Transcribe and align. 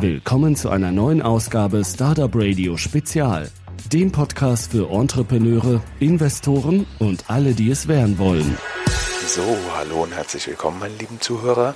Willkommen 0.00 0.56
zu 0.56 0.68
einer 0.68 0.92
neuen 0.92 1.22
Ausgabe 1.22 1.82
Startup 1.82 2.30
Radio 2.34 2.76
Spezial, 2.76 3.50
dem 3.90 4.12
Podcast 4.12 4.72
für 4.72 4.90
Entrepreneure, 4.90 5.82
Investoren 6.00 6.86
und 6.98 7.24
alle, 7.28 7.54
die 7.54 7.70
es 7.70 7.88
werden 7.88 8.18
wollen. 8.18 8.58
So, 9.26 9.56
hallo 9.74 10.02
und 10.02 10.14
herzlich 10.14 10.48
willkommen, 10.48 10.80
meine 10.80 10.94
lieben 10.96 11.18
Zuhörer. 11.22 11.74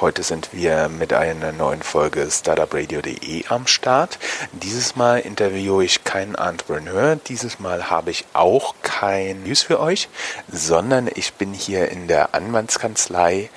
Heute 0.00 0.22
sind 0.22 0.48
wir 0.52 0.88
mit 0.88 1.12
einer 1.12 1.52
neuen 1.52 1.82
Folge 1.82 2.26
startupradio.de 2.30 3.44
am 3.48 3.66
Start. 3.66 4.18
Dieses 4.52 4.96
Mal 4.96 5.18
interviewe 5.18 5.84
ich 5.84 6.04
keinen 6.04 6.36
Entrepreneur. 6.36 7.16
Dieses 7.16 7.60
Mal 7.60 7.90
habe 7.90 8.10
ich 8.10 8.24
auch 8.32 8.76
kein 8.82 9.42
News 9.42 9.60
für 9.60 9.78
euch, 9.78 10.08
sondern 10.50 11.10
ich 11.14 11.34
bin 11.34 11.52
hier 11.52 11.90
in 11.90 12.08
der 12.08 12.34
Anwaltskanzlei 12.34 13.50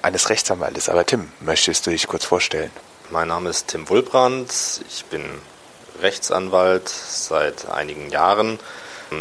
eines 0.00 0.30
Rechtsanwaltes. 0.30 0.88
Aber 0.88 1.04
Tim, 1.04 1.28
möchtest 1.40 1.86
du 1.86 1.90
dich 1.90 2.06
kurz 2.06 2.24
vorstellen? 2.24 2.70
Mein 3.12 3.26
Name 3.26 3.50
ist 3.50 3.66
Tim 3.66 3.88
Wulbrand. 3.88 4.82
Ich 4.88 5.04
bin 5.06 5.24
Rechtsanwalt 6.00 6.88
seit 6.88 7.68
einigen 7.68 8.08
Jahren. 8.10 8.60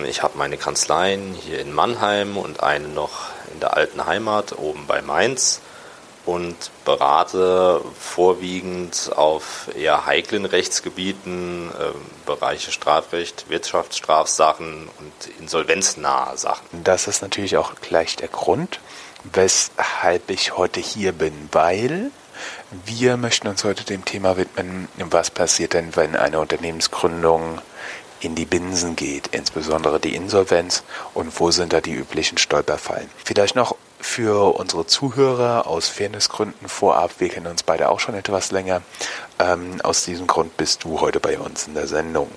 Ich 0.07 0.21
habe 0.21 0.37
meine 0.37 0.57
Kanzleien 0.57 1.33
hier 1.33 1.59
in 1.59 1.73
Mannheim 1.73 2.37
und 2.37 2.61
eine 2.61 2.87
noch 2.87 3.29
in 3.51 3.59
der 3.59 3.75
alten 3.75 4.05
Heimat 4.05 4.59
oben 4.59 4.85
bei 4.85 5.01
Mainz 5.01 5.61
und 6.27 6.55
berate 6.85 7.81
vorwiegend 7.99 9.11
auf 9.15 9.69
eher 9.75 10.05
heiklen 10.05 10.45
Rechtsgebieten, 10.45 11.71
äh, 11.71 12.27
Bereiche 12.27 12.71
Strafrecht, 12.71 13.49
Wirtschaftsstrafsachen 13.49 14.87
und 14.99 15.39
insolvenznahe 15.39 16.37
Sachen. 16.37 16.83
Das 16.83 17.07
ist 17.07 17.23
natürlich 17.23 17.57
auch 17.57 17.73
gleich 17.81 18.15
der 18.17 18.27
Grund, 18.27 18.79
weshalb 19.23 20.29
ich 20.29 20.55
heute 20.55 20.79
hier 20.79 21.11
bin, 21.11 21.49
weil 21.51 22.11
wir 22.85 23.17
möchten 23.17 23.47
uns 23.47 23.63
heute 23.63 23.83
dem 23.83 24.05
Thema 24.05 24.37
widmen, 24.37 24.87
was 24.97 25.31
passiert 25.31 25.73
denn, 25.73 25.95
wenn 25.95 26.15
eine 26.15 26.39
Unternehmensgründung 26.39 27.59
in 28.21 28.35
die 28.35 28.45
Binsen 28.45 28.95
geht, 28.95 29.27
insbesondere 29.27 29.99
die 29.99 30.15
Insolvenz 30.15 30.83
und 31.13 31.39
wo 31.39 31.51
sind 31.51 31.73
da 31.73 31.81
die 31.81 31.93
üblichen 31.93 32.37
Stolperfallen. 32.37 33.09
Vielleicht 33.23 33.55
noch 33.55 33.75
für 33.99 34.55
unsere 34.57 34.85
Zuhörer 34.85 35.67
aus 35.67 35.87
Fairnessgründen 35.87 36.67
vorab, 36.67 37.11
wir 37.19 37.29
kennen 37.29 37.47
uns 37.47 37.63
beide 37.63 37.89
auch 37.89 37.99
schon 37.99 38.15
etwas 38.15 38.51
länger. 38.51 38.81
Ähm, 39.39 39.81
aus 39.83 40.05
diesem 40.05 40.27
Grund 40.27 40.55
bist 40.57 40.83
du 40.83 41.01
heute 41.01 41.19
bei 41.19 41.37
uns 41.37 41.67
in 41.67 41.73
der 41.73 41.87
Sendung. 41.87 42.29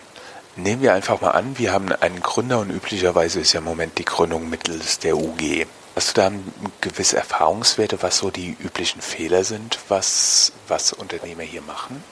Nehmen 0.57 0.83
wir 0.83 0.93
einfach 0.93 1.21
mal 1.21 1.31
an, 1.31 1.59
wir 1.59 1.73
haben 1.73 1.91
einen 1.93 2.21
Gründer 2.21 2.61
und 2.61 2.71
üblicherweise 2.71 3.41
ist 3.41 3.53
ja 3.53 3.59
im 3.59 3.65
Moment 3.65 3.99
die 3.99 4.05
Gründung 4.05 4.51
mittels 4.51 4.99
der 4.99 5.17
UG. 5.17 5.67
Hast 5.95 6.17
du 6.17 6.21
da 6.23 6.33
gewisse 6.81 7.19
Erfahrungswerte, 7.19 8.01
was 8.03 8.17
so 8.17 8.31
die 8.31 8.57
üblichen 8.59 9.03
Fehler 9.03 9.45
sind, 9.45 9.79
was, 9.89 10.53
was 10.67 10.95
Unternehmer 10.95 11.43
hier 11.43 11.61
machen? 11.61 12.03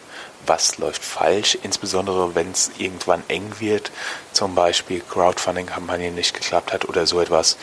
Was 0.45 0.77
läuft 0.77 1.03
falsch, 1.03 1.57
insbesondere 1.63 2.35
wenn 2.35 2.51
es 2.51 2.71
irgendwann 2.77 3.23
eng 3.29 3.55
wird, 3.59 3.91
zum 4.33 4.55
Beispiel 4.55 5.01
Crowdfunding-Kampagne 5.01 6.11
nicht 6.11 6.35
geklappt 6.35 6.75
hat 6.75 6.89
oder 6.89 7.07
so 7.07 7.21
etwas, 7.21 7.57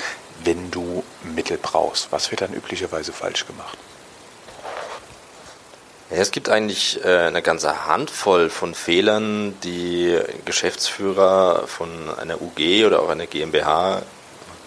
wenn 0.43 0.71
du 0.71 1.03
Mittel 1.23 1.59
brauchst? 1.61 2.11
Was 2.11 2.31
wird 2.31 2.41
dann 2.41 2.53
üblicherweise 2.53 3.13
falsch 3.13 3.45
gemacht? 3.45 3.77
Es 6.09 6.31
gibt 6.31 6.49
eigentlich 6.49 7.03
äh, 7.03 7.27
eine 7.27 7.41
ganze 7.41 7.85
Handvoll 7.85 8.49
von 8.49 8.73
Fehlern, 8.73 9.59
die 9.61 10.17
Geschäftsführer 10.45 11.67
von 11.67 11.89
einer 12.17 12.41
UG 12.41 12.85
oder 12.85 13.03
auch 13.03 13.09
einer 13.09 13.27
GmbH 13.27 14.01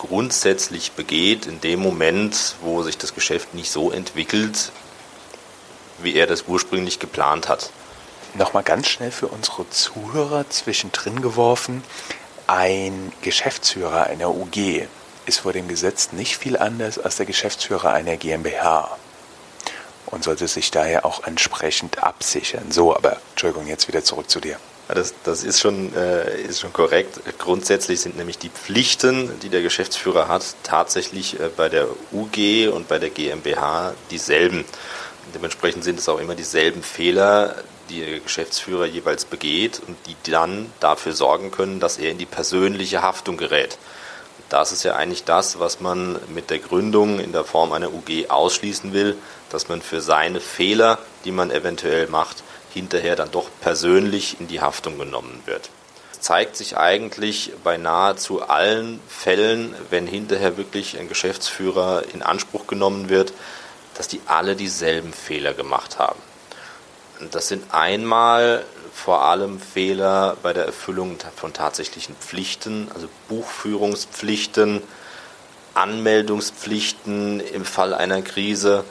grundsätzlich 0.01 0.93
begeht 0.93 1.47
in 1.47 1.61
dem 1.61 1.81
Moment, 1.81 2.57
wo 2.63 2.83
sich 2.83 2.97
das 2.97 3.15
Geschäft 3.15 3.55
nicht 3.55 3.71
so 3.71 3.91
entwickelt, 3.91 4.73
wie 6.03 6.15
er 6.15 6.27
das 6.27 6.45
ursprünglich 6.49 6.99
geplant 6.99 7.49
hat. 7.49 7.71
Nochmal 8.35 8.63
ganz 8.63 8.89
schnell 8.89 9.11
für 9.11 9.29
unsere 9.29 9.69
Zuhörer 9.69 10.49
zwischendrin 10.49 11.21
geworfen. 11.21 11.85
Ein 12.47 13.13
Geschäftsführer 13.21 14.07
einer 14.07 14.31
UG 14.31 14.87
ist 15.27 15.41
vor 15.41 15.53
dem 15.53 15.69
Gesetz 15.69 16.13
nicht 16.13 16.39
viel 16.39 16.57
anders 16.57 16.99
als 16.99 17.17
der 17.17 17.27
Geschäftsführer 17.27 17.93
einer 17.93 18.17
GmbH 18.17 18.97
und 20.07 20.25
sollte 20.25 20.49
sich 20.49 20.71
daher 20.71 21.05
auch 21.05 21.25
entsprechend 21.25 22.03
absichern. 22.03 22.71
So, 22.73 22.97
aber 22.97 23.19
Entschuldigung, 23.33 23.67
jetzt 23.67 23.87
wieder 23.87 24.03
zurück 24.03 24.31
zu 24.31 24.41
dir. 24.41 24.57
Das, 24.95 25.15
das 25.25 25.45
ist, 25.45 25.61
schon, 25.61 25.95
äh, 25.95 26.43
ist 26.43 26.61
schon 26.61 26.73
korrekt. 26.73 27.21
Grundsätzlich 27.39 28.01
sind 28.01 28.17
nämlich 28.17 28.39
die 28.39 28.49
Pflichten, 28.49 29.31
die 29.41 29.49
der 29.49 29.63
Geschäftsführer 29.63 30.27
hat, 30.29 30.45
tatsächlich 30.63 31.39
äh, 31.39 31.49
bei 31.57 31.69
der 31.69 31.87
UG 32.13 32.69
und 32.73 32.89
bei 32.89 32.99
der 32.99 33.11
GmbH 33.11 33.95
dieselben. 34.11 34.65
Dementsprechend 35.35 35.85
sind 35.85 35.99
es 35.99 36.09
auch 36.09 36.19
immer 36.19 36.35
dieselben 36.35 36.83
Fehler, 36.83 37.55
die 37.89 38.01
der 38.01 38.21
Geschäftsführer 38.21 38.87
jeweils 38.87 39.25
begeht 39.25 39.81
und 39.87 39.97
die 40.07 40.17
dann 40.31 40.73
dafür 40.81 41.13
sorgen 41.13 41.51
können, 41.51 41.79
dass 41.79 41.99
er 41.99 42.11
in 42.11 42.19
die 42.19 42.27
persönliche 42.27 43.03
Haftung 43.03 43.37
gerät. 43.37 43.79
Das 44.49 44.73
ist 44.73 44.83
ja 44.83 44.97
eigentlich 44.97 45.23
das, 45.23 45.61
was 45.61 45.81
man 45.81 46.19
mit 46.35 46.51
der 46.51 46.59
Gründung 46.59 47.21
in 47.21 47.31
der 47.33 47.45
Form 47.45 47.73
einer 47.73 47.93
UG 47.93 48.29
ausschließen 48.29 48.93
will, 48.93 49.17
dass 49.51 49.69
man 49.69 49.83
für 49.83 50.01
seine 50.01 50.41
Fehler, 50.41 50.99
die 51.25 51.31
man 51.31 51.53
eventuell 51.53 52.09
macht, 52.09 52.43
hinterher 52.73 53.17
dann 53.17 53.31
doch 53.31 53.49
persönlich 53.61 54.41
in 54.41 54.49
die 54.49 54.61
Haftung 54.61 54.99
genommen 54.99 55.43
wird. 55.47 55.71
Es 56.13 56.21
zeigt 56.21 56.57
sich 56.57 56.77
eigentlich 56.77 57.53
bei 57.65 57.77
nahezu 57.77 58.43
allen 58.43 59.01
Fällen, 59.09 59.75
wenn 59.91 60.07
hinterher 60.07 60.57
wirklich 60.57 60.99
ein 60.99 61.09
Geschäftsführer 61.09 62.05
in 62.13 62.23
Anspruch 62.23 62.67
genommen 62.67 63.09
wird, 63.09 63.33
dass 63.95 64.09
die 64.09 64.21
alle 64.27 64.57
dieselben 64.57 65.13
Fehler 65.13 65.53
gemacht 65.53 65.99
haben. 65.99 66.21
Das 67.33 67.49
sind 67.49 67.75
einmal 67.75 68.65
vor 68.95 69.23
allem 69.25 69.61
Fehler 69.61 70.37
bei 70.43 70.53
der 70.53 70.65
Erfüllung 70.65 71.19
von 71.37 71.53
tatsächlichen 71.53 72.15
Pflichten, 72.17 72.89
also 72.95 73.09
Buchführungspflichten, 73.29 74.83
Anmeldungspflichten 75.75 77.41
im 77.41 77.65
Fall 77.65 77.95
einer 77.95 78.23
Krise. 78.23 78.85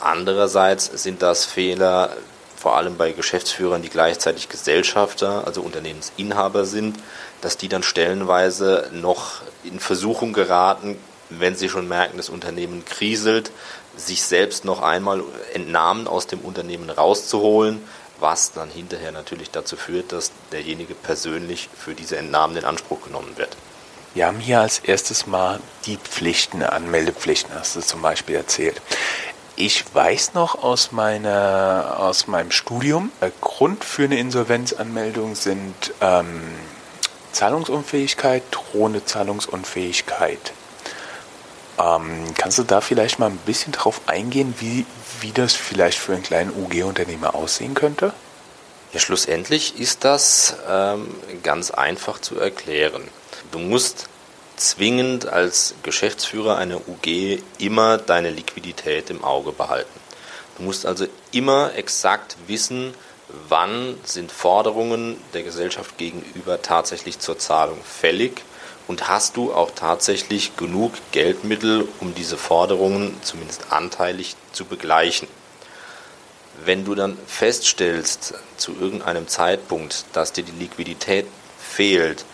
Andererseits 0.00 0.86
sind 1.02 1.22
das 1.22 1.44
Fehler 1.44 2.16
vor 2.64 2.78
allem 2.78 2.96
bei 2.96 3.12
Geschäftsführern, 3.12 3.82
die 3.82 3.90
gleichzeitig 3.90 4.48
Gesellschafter, 4.48 5.46
also 5.46 5.60
Unternehmensinhaber 5.60 6.64
sind, 6.64 6.96
dass 7.42 7.58
die 7.58 7.68
dann 7.68 7.82
stellenweise 7.82 8.88
noch 8.90 9.42
in 9.64 9.80
Versuchung 9.80 10.32
geraten, 10.32 10.96
wenn 11.28 11.56
sie 11.56 11.68
schon 11.68 11.86
merken, 11.86 12.16
das 12.16 12.30
Unternehmen 12.30 12.82
kriselt, 12.86 13.50
sich 13.98 14.22
selbst 14.22 14.64
noch 14.64 14.80
einmal 14.80 15.22
Entnahmen 15.52 16.08
aus 16.08 16.26
dem 16.26 16.38
Unternehmen 16.38 16.88
rauszuholen, 16.88 17.82
was 18.18 18.52
dann 18.52 18.70
hinterher 18.70 19.12
natürlich 19.12 19.50
dazu 19.50 19.76
führt, 19.76 20.12
dass 20.12 20.32
derjenige 20.50 20.94
persönlich 20.94 21.68
für 21.78 21.92
diese 21.92 22.16
Entnahmen 22.16 22.56
in 22.56 22.64
Anspruch 22.64 23.02
genommen 23.02 23.36
wird. 23.36 23.58
Wir 24.14 24.26
haben 24.26 24.38
hier 24.38 24.60
als 24.60 24.78
erstes 24.78 25.26
mal 25.26 25.60
die 25.84 25.98
Pflichten, 25.98 26.62
Anmeldepflichten, 26.62 27.52
hast 27.54 27.76
du 27.76 27.80
zum 27.80 28.00
Beispiel 28.00 28.36
erzählt. 28.36 28.80
Ich 29.56 29.84
weiß 29.94 30.34
noch 30.34 30.64
aus, 30.64 30.90
meiner, 30.90 31.94
aus 31.98 32.26
meinem 32.26 32.50
Studium, 32.50 33.12
der 33.20 33.30
Grund 33.40 33.84
für 33.84 34.02
eine 34.04 34.18
Insolvenzanmeldung 34.18 35.36
sind 35.36 35.94
ähm, 36.00 36.42
Zahlungsunfähigkeit, 37.30 38.42
drohende 38.50 39.04
Zahlungsunfähigkeit. 39.04 40.52
Ähm, 41.78 42.24
kannst 42.36 42.58
du 42.58 42.64
da 42.64 42.80
vielleicht 42.80 43.20
mal 43.20 43.30
ein 43.30 43.36
bisschen 43.38 43.72
drauf 43.72 44.00
eingehen, 44.06 44.54
wie, 44.58 44.86
wie 45.20 45.30
das 45.30 45.54
vielleicht 45.54 45.98
für 45.98 46.14
einen 46.14 46.24
kleinen 46.24 46.50
UG-Unternehmer 46.50 47.36
aussehen 47.36 47.74
könnte? 47.74 48.12
Ja, 48.92 48.98
schlussendlich 48.98 49.78
ist 49.78 50.04
das 50.04 50.56
ähm, 50.68 51.14
ganz 51.44 51.70
einfach 51.70 52.20
zu 52.20 52.40
erklären. 52.40 53.02
Du 53.52 53.60
musst 53.60 54.08
zwingend 54.56 55.26
als 55.26 55.74
Geschäftsführer 55.82 56.56
einer 56.56 56.76
UG 56.88 57.40
immer 57.58 57.98
deine 57.98 58.30
Liquidität 58.30 59.10
im 59.10 59.24
Auge 59.24 59.52
behalten. 59.52 60.00
Du 60.56 60.62
musst 60.62 60.86
also 60.86 61.06
immer 61.32 61.74
exakt 61.74 62.36
wissen, 62.46 62.94
wann 63.48 63.98
sind 64.04 64.30
Forderungen 64.30 65.16
der 65.32 65.42
Gesellschaft 65.42 65.98
gegenüber 65.98 66.62
tatsächlich 66.62 67.18
zur 67.18 67.38
Zahlung 67.38 67.78
fällig 67.82 68.42
und 68.86 69.08
hast 69.08 69.36
du 69.36 69.52
auch 69.52 69.70
tatsächlich 69.74 70.56
genug 70.56 70.92
Geldmittel, 71.10 71.88
um 72.00 72.14
diese 72.14 72.36
Forderungen 72.36 73.16
zumindest 73.22 73.72
anteilig 73.72 74.36
zu 74.52 74.64
begleichen. 74.64 75.26
Wenn 76.64 76.84
du 76.84 76.94
dann 76.94 77.18
feststellst 77.26 78.34
zu 78.56 78.74
irgendeinem 78.78 79.26
Zeitpunkt, 79.26 80.04
dass 80.12 80.32
dir 80.32 80.44
die 80.44 80.52
Liquidität 80.52 81.26
fehlt, 81.58 82.24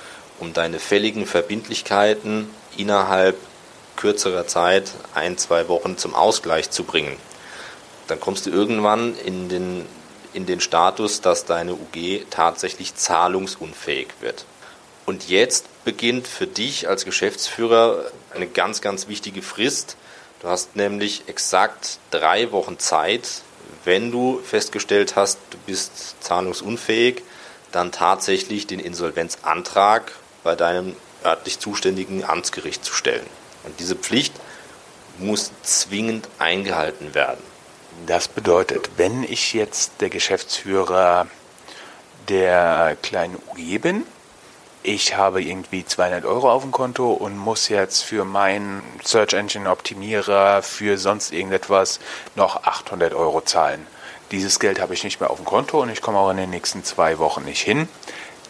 um 0.41 0.53
deine 0.53 0.79
fälligen 0.79 1.27
Verbindlichkeiten 1.27 2.51
innerhalb 2.77 3.37
kürzerer 3.97 4.47
Zeit, 4.47 4.91
ein, 5.15 5.37
zwei 5.39 5.69
Wochen 5.69 5.99
zum 5.99 6.15
Ausgleich 6.15 6.71
zu 6.71 6.85
bringen, 6.85 7.17
dann 8.09 8.19
kommst 8.19 8.47
du 8.47 8.51
irgendwann 8.51 9.17
in 9.17 9.49
den, 9.49 9.87
in 10.33 10.47
den 10.47 10.61
Status, 10.61 11.21
dass 11.21 11.45
deine 11.45 11.75
UG 11.75 12.25
tatsächlich 12.31 12.95
zahlungsunfähig 12.95 14.09
wird. 14.21 14.47
Und 15.07 15.29
jetzt 15.29 15.67
beginnt 15.85 16.27
für 16.27 16.47
dich 16.47 16.89
als 16.89 17.05
Geschäftsführer 17.05 18.11
eine 18.35 18.47
ganz, 18.47 18.81
ganz 18.81 19.09
wichtige 19.09 19.43
Frist. 19.43 19.97
Du 20.41 20.49
hast 20.49 20.77
nämlich 20.77 21.25
exakt 21.27 21.99
drei 22.11 22.53
Wochen 22.53 22.79
Zeit, 22.79 23.43
wenn 23.85 24.11
du 24.11 24.41
festgestellt 24.45 25.17
hast, 25.17 25.39
du 25.51 25.59
bist 25.67 26.23
zahlungsunfähig, 26.23 27.23
dann 27.73 27.93
tatsächlich 27.93 28.67
den 28.67 28.81
Insolvenzantrag 28.81 30.13
bei 30.43 30.55
deinem 30.55 30.97
örtlich 31.25 31.59
zuständigen 31.59 32.25
Amtsgericht 32.25 32.85
zu 32.85 32.93
stellen. 32.93 33.27
Und 33.65 33.79
diese 33.79 33.97
Pflicht 33.97 34.35
muss 35.19 35.53
zwingend 35.63 36.29
eingehalten 36.39 37.15
werden. 37.15 37.43
Das 38.07 38.29
bedeutet, 38.29 38.91
wenn 38.97 39.23
ich 39.25 39.53
jetzt 39.53 39.93
der 40.01 40.09
Geschäftsführer 40.09 41.27
der 42.29 42.97
kleinen 43.03 43.37
UG 43.37 43.81
bin, 43.81 44.05
ich 44.83 45.15
habe 45.15 45.43
irgendwie 45.43 45.85
200 45.85 46.25
Euro 46.25 46.51
auf 46.51 46.63
dem 46.63 46.73
Konto 46.73 47.13
und 47.13 47.37
muss 47.37 47.69
jetzt 47.69 48.03
für 48.03 48.25
meinen 48.25 48.83
Search 49.05 49.35
Engine 49.35 49.69
Optimierer, 49.69 50.63
für 50.63 50.97
sonst 50.97 51.33
irgendetwas 51.33 52.01
noch 52.35 52.65
800 52.65 53.13
Euro 53.13 53.43
zahlen. 53.43 53.87
Dieses 54.31 54.59
Geld 54.59 54.81
habe 54.81 54.95
ich 54.95 55.05
nicht 55.05 55.21
mehr 55.21 55.29
auf 55.29 55.37
dem 55.37 55.45
Konto 55.45 55.83
und 55.83 55.91
ich 55.91 56.01
komme 56.01 56.19
auch 56.19 56.31
in 56.31 56.39
den 56.39 56.49
nächsten 56.49 56.83
zwei 56.83 57.19
Wochen 57.19 57.45
nicht 57.45 57.61
hin. 57.61 57.89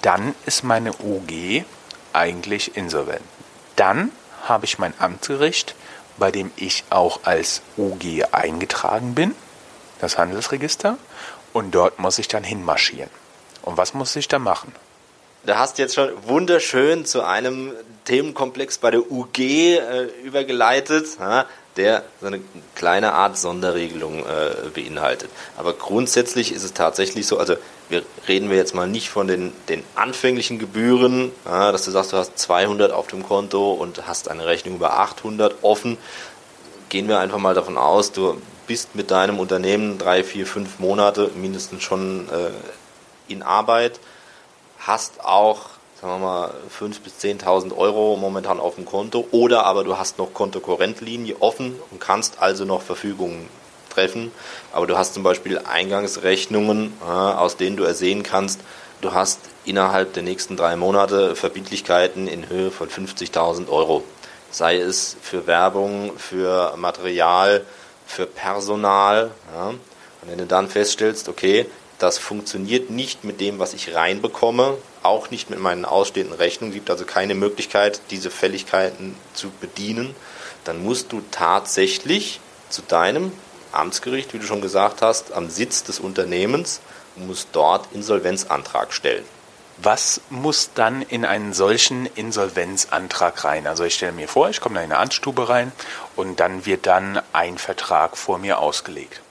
Dann 0.02 0.36
ist 0.46 0.62
meine 0.62 0.92
UG 0.92 1.64
eigentlich 2.12 2.76
insolvent. 2.76 3.22
Dann 3.76 4.10
habe 4.44 4.64
ich 4.64 4.78
mein 4.78 4.94
Amtsgericht, 4.98 5.74
bei 6.18 6.30
dem 6.30 6.50
ich 6.56 6.84
auch 6.90 7.20
als 7.24 7.62
UG 7.76 8.24
eingetragen 8.32 9.14
bin, 9.14 9.34
das 10.00 10.18
Handelsregister, 10.18 10.98
und 11.52 11.74
dort 11.74 11.98
muss 11.98 12.18
ich 12.18 12.28
dann 12.28 12.44
hinmarschieren. 12.44 13.10
Und 13.62 13.76
was 13.76 13.94
muss 13.94 14.14
ich 14.16 14.28
da 14.28 14.38
machen? 14.38 14.72
Du 15.44 15.56
hast 15.56 15.78
jetzt 15.78 15.94
schon 15.94 16.10
wunderschön 16.26 17.06
zu 17.06 17.22
einem 17.22 17.72
Themenkomplex 18.04 18.78
bei 18.78 18.90
der 18.90 19.10
UG 19.10 19.38
äh, 19.38 20.04
übergeleitet, 20.22 21.06
ja, 21.18 21.46
der 21.76 22.04
so 22.20 22.26
eine 22.26 22.40
kleine 22.74 23.12
Art 23.12 23.38
Sonderregelung 23.38 24.24
äh, 24.26 24.68
beinhaltet. 24.74 25.30
Aber 25.56 25.72
grundsätzlich 25.72 26.52
ist 26.52 26.62
es 26.62 26.74
tatsächlich 26.74 27.26
so, 27.26 27.38
also 27.38 27.56
wir 27.90 28.02
reden 28.28 28.50
wir 28.50 28.56
jetzt 28.56 28.74
mal 28.74 28.88
nicht 28.88 29.10
von 29.10 29.26
den, 29.26 29.52
den 29.68 29.82
anfänglichen 29.94 30.58
Gebühren, 30.58 31.32
ja, 31.44 31.72
dass 31.72 31.84
du 31.84 31.90
sagst, 31.90 32.12
du 32.12 32.16
hast 32.16 32.38
200 32.38 32.92
auf 32.92 33.08
dem 33.08 33.22
Konto 33.22 33.72
und 33.72 34.06
hast 34.06 34.28
eine 34.28 34.46
Rechnung 34.46 34.76
über 34.76 34.98
800 34.98 35.56
offen. 35.62 35.98
Gehen 36.88 37.08
wir 37.08 37.18
einfach 37.18 37.38
mal 37.38 37.54
davon 37.54 37.76
aus, 37.76 38.12
du 38.12 38.40
bist 38.66 38.94
mit 38.94 39.10
deinem 39.10 39.38
Unternehmen 39.38 39.98
drei, 39.98 40.22
vier, 40.22 40.46
fünf 40.46 40.78
Monate 40.78 41.30
mindestens 41.34 41.82
schon 41.82 42.28
äh, 42.28 43.32
in 43.32 43.42
Arbeit 43.42 44.00
hast 44.80 45.24
auch, 45.24 45.60
sagen 46.00 46.14
wir 46.14 46.18
mal, 46.18 46.54
5.000 46.78 47.00
bis 47.02 47.18
10.000 47.22 47.76
Euro 47.76 48.16
momentan 48.16 48.58
auf 48.58 48.76
dem 48.76 48.86
Konto 48.86 49.26
oder 49.30 49.66
aber 49.66 49.84
du 49.84 49.98
hast 49.98 50.18
noch 50.18 50.32
Kontokorrentlinie 50.32 51.36
offen 51.40 51.78
und 51.90 52.00
kannst 52.00 52.40
also 52.40 52.64
noch 52.64 52.82
Verfügungen 52.82 53.48
treffen. 53.90 54.32
Aber 54.72 54.86
du 54.86 54.96
hast 54.96 55.14
zum 55.14 55.22
Beispiel 55.22 55.58
Eingangsrechnungen, 55.58 56.92
aus 57.02 57.56
denen 57.56 57.76
du 57.76 57.84
ersehen 57.84 58.22
kannst, 58.22 58.60
du 59.00 59.12
hast 59.12 59.40
innerhalb 59.64 60.14
der 60.14 60.22
nächsten 60.22 60.56
drei 60.56 60.76
Monate 60.76 61.36
Verbindlichkeiten 61.36 62.26
in 62.26 62.48
Höhe 62.48 62.70
von 62.70 62.88
50.000 62.88 63.68
Euro. 63.68 64.02
Sei 64.50 64.78
es 64.78 65.16
für 65.20 65.46
Werbung, 65.46 66.12
für 66.16 66.74
Material, 66.76 67.64
für 68.06 68.26
Personal. 68.26 69.30
Und 70.22 70.30
wenn 70.30 70.38
du 70.38 70.46
dann 70.46 70.68
feststellst, 70.68 71.28
okay, 71.28 71.66
das 71.98 72.18
funktioniert 72.18 72.90
nicht 72.90 73.24
mit 73.24 73.40
dem, 73.40 73.58
was 73.58 73.74
ich 73.74 73.94
reinbekomme, 73.94 74.76
auch 75.02 75.30
nicht 75.30 75.50
mit 75.50 75.60
meinen 75.60 75.84
ausstehenden 75.84 76.36
Rechnungen, 76.36 76.72
gibt 76.72 76.90
also 76.90 77.04
keine 77.04 77.34
Möglichkeit, 77.34 78.00
diese 78.10 78.30
Fälligkeiten 78.30 79.14
zu 79.34 79.50
bedienen. 79.60 80.14
Dann 80.64 80.82
musst 80.82 81.12
du 81.12 81.22
tatsächlich 81.30 82.40
zu 82.70 82.82
deinem 82.82 83.32
Amtsgericht, 83.72 84.32
wie 84.34 84.38
du 84.38 84.46
schon 84.46 84.60
gesagt 84.60 85.02
hast, 85.02 85.32
am 85.32 85.50
Sitz 85.50 85.84
des 85.84 86.00
Unternehmens 86.00 86.80
und 87.16 87.26
musst 87.26 87.48
dort 87.52 87.88
Insolvenzantrag 87.92 88.92
stellen. 88.92 89.24
Was 89.82 90.20
muss 90.28 90.70
dann 90.74 91.00
in 91.00 91.24
einen 91.24 91.54
solchen 91.54 92.04
Insolvenzantrag 92.04 93.44
rein? 93.44 93.66
Also 93.66 93.84
ich 93.84 93.94
stelle 93.94 94.12
mir 94.12 94.28
vor, 94.28 94.50
ich 94.50 94.60
komme 94.60 94.74
da 94.74 94.82
in 94.82 94.92
eine 94.92 95.00
Anstube 95.00 95.48
rein 95.48 95.72
und 96.16 96.38
dann 96.38 96.66
wird 96.66 96.86
dann 96.86 97.22
ein 97.32 97.56
Vertrag 97.56 98.16
vor 98.18 98.38
mir 98.38 98.58
ausgelegt. 98.58 99.22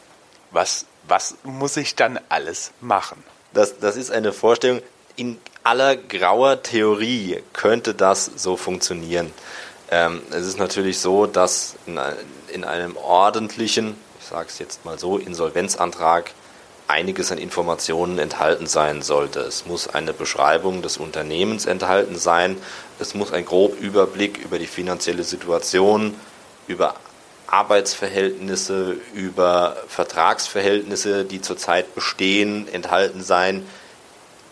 Was 0.50 0.86
was 1.10 1.36
muss 1.44 1.76
ich 1.76 1.96
dann 1.96 2.20
alles 2.30 2.72
machen? 2.82 3.24
Das, 3.54 3.80
das 3.80 3.96
ist 3.98 4.12
eine 4.12 4.32
Vorstellung. 4.32 4.82
In 5.16 5.40
aller 5.64 5.96
grauer 5.98 6.62
Theorie 6.62 7.44
könnte 7.52 7.94
das 7.94 8.32
so 8.36 8.56
funktionieren. 8.56 9.34
Ähm, 9.92 10.22
es 10.30 10.46
ist 10.46 10.60
natürlich 10.60 11.00
so, 11.00 11.26
dass 11.26 11.76
in, 11.88 12.00
in 12.54 12.64
einem 12.64 12.96
ordentlichen, 12.96 13.90
ich 13.90 14.09
sage 14.30 14.48
es 14.50 14.60
jetzt 14.60 14.86
mal 14.86 15.00
so, 15.00 15.18
Insolvenzantrag 15.18 16.32
einiges 16.88 17.32
an 17.32 17.38
Informationen 17.38 18.18
enthalten 18.20 18.68
sein 18.68 19.02
sollte. 19.02 19.42
Es 19.42 19.66
muss 19.66 19.88
eine 19.88 20.14
Beschreibung 20.14 20.82
des 20.82 20.98
Unternehmens 20.98 21.66
enthalten 21.66 22.18
sein. 22.18 22.58
Es 23.00 23.14
muss 23.14 23.32
ein 23.32 23.46
grob 23.46 23.80
Überblick 23.80 24.38
über 24.38 24.58
die 24.58 24.68
finanzielle 24.68 25.24
Situation, 25.24 26.16
über 26.68 26.96
Arbeitsverhältnisse, 27.48 28.98
über 29.14 29.78
Vertragsverhältnisse, 29.88 31.26
die 31.26 31.42
zurzeit 31.42 31.94
bestehen, 31.96 32.68
enthalten 32.68 33.24
sein. 33.24 33.68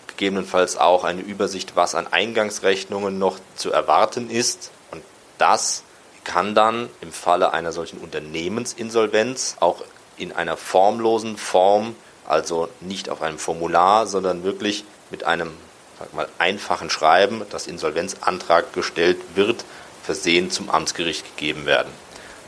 Gegebenenfalls 0.08 0.78
auch 0.78 1.04
eine 1.04 1.22
Übersicht, 1.22 1.76
was 1.76 1.96
an 1.96 2.08
Eingangsrechnungen 2.08 3.18
noch 3.20 3.40
zu 3.56 3.72
erwarten 3.72 4.30
ist. 4.30 4.72
Und 4.92 5.04
das 5.38 5.84
kann 6.28 6.54
dann 6.54 6.90
im 7.02 7.12
Falle 7.12 7.54
einer 7.54 7.72
solchen 7.72 8.00
Unternehmensinsolvenz 8.00 9.56
auch 9.62 9.82
in 10.18 10.34
einer 10.34 10.58
formlosen 10.58 11.38
Form, 11.38 11.96
also 12.28 12.68
nicht 12.82 13.10
auf 13.10 13.22
einem 13.22 13.40
Formular, 13.40 14.08
sondern 14.08 14.44
wirklich 14.44 14.84
mit 15.10 15.24
einem 15.24 15.52
sag 15.98 16.14
mal, 16.14 16.28
einfachen 16.38 16.90
Schreiben, 16.90 17.44
das 17.50 17.66
Insolvenzantrag 17.66 18.74
gestellt 18.74 19.18
wird, 19.36 19.64
versehen 20.04 20.52
zum 20.52 20.70
Amtsgericht 20.70 21.26
gegeben 21.38 21.66
werden. 21.66 21.92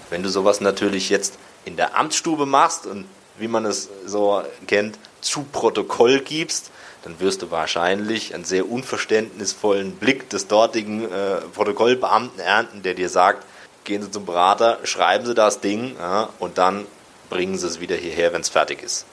Wenn 0.09 0.23
du 0.23 0.29
sowas 0.29 0.59
natürlich 0.59 1.09
jetzt 1.09 1.39
in 1.63 1.77
der 1.77 1.97
Amtsstube 1.97 2.45
machst 2.45 2.85
und 2.85 3.05
wie 3.37 3.47
man 3.47 3.65
es 3.65 3.89
so 4.05 4.43
kennt, 4.67 4.99
zu 5.21 5.43
Protokoll 5.43 6.19
gibst, 6.19 6.71
dann 7.03 7.21
wirst 7.21 7.41
du 7.43 7.49
wahrscheinlich 7.49 8.35
einen 8.35 8.43
sehr 8.43 8.69
unverständnisvollen 8.69 9.93
Blick 9.93 10.29
des 10.29 10.47
dortigen 10.47 11.09
äh, 11.09 11.37
Protokollbeamten 11.53 12.41
ernten, 12.41 12.83
der 12.83 12.93
dir 12.93 13.07
sagt, 13.07 13.45
gehen 13.83 14.01
Sie 14.01 14.11
zum 14.11 14.25
Berater, 14.25 14.79
schreiben 14.83 15.25
Sie 15.25 15.33
das 15.33 15.59
Ding 15.61 15.95
ja, 15.97 16.29
und 16.39 16.57
dann 16.57 16.85
bringen 17.29 17.57
Sie 17.57 17.67
es 17.67 17.79
wieder 17.79 17.95
hierher, 17.95 18.33
wenn 18.33 18.41
es 18.41 18.49
fertig 18.49 18.83
ist. 18.83 19.05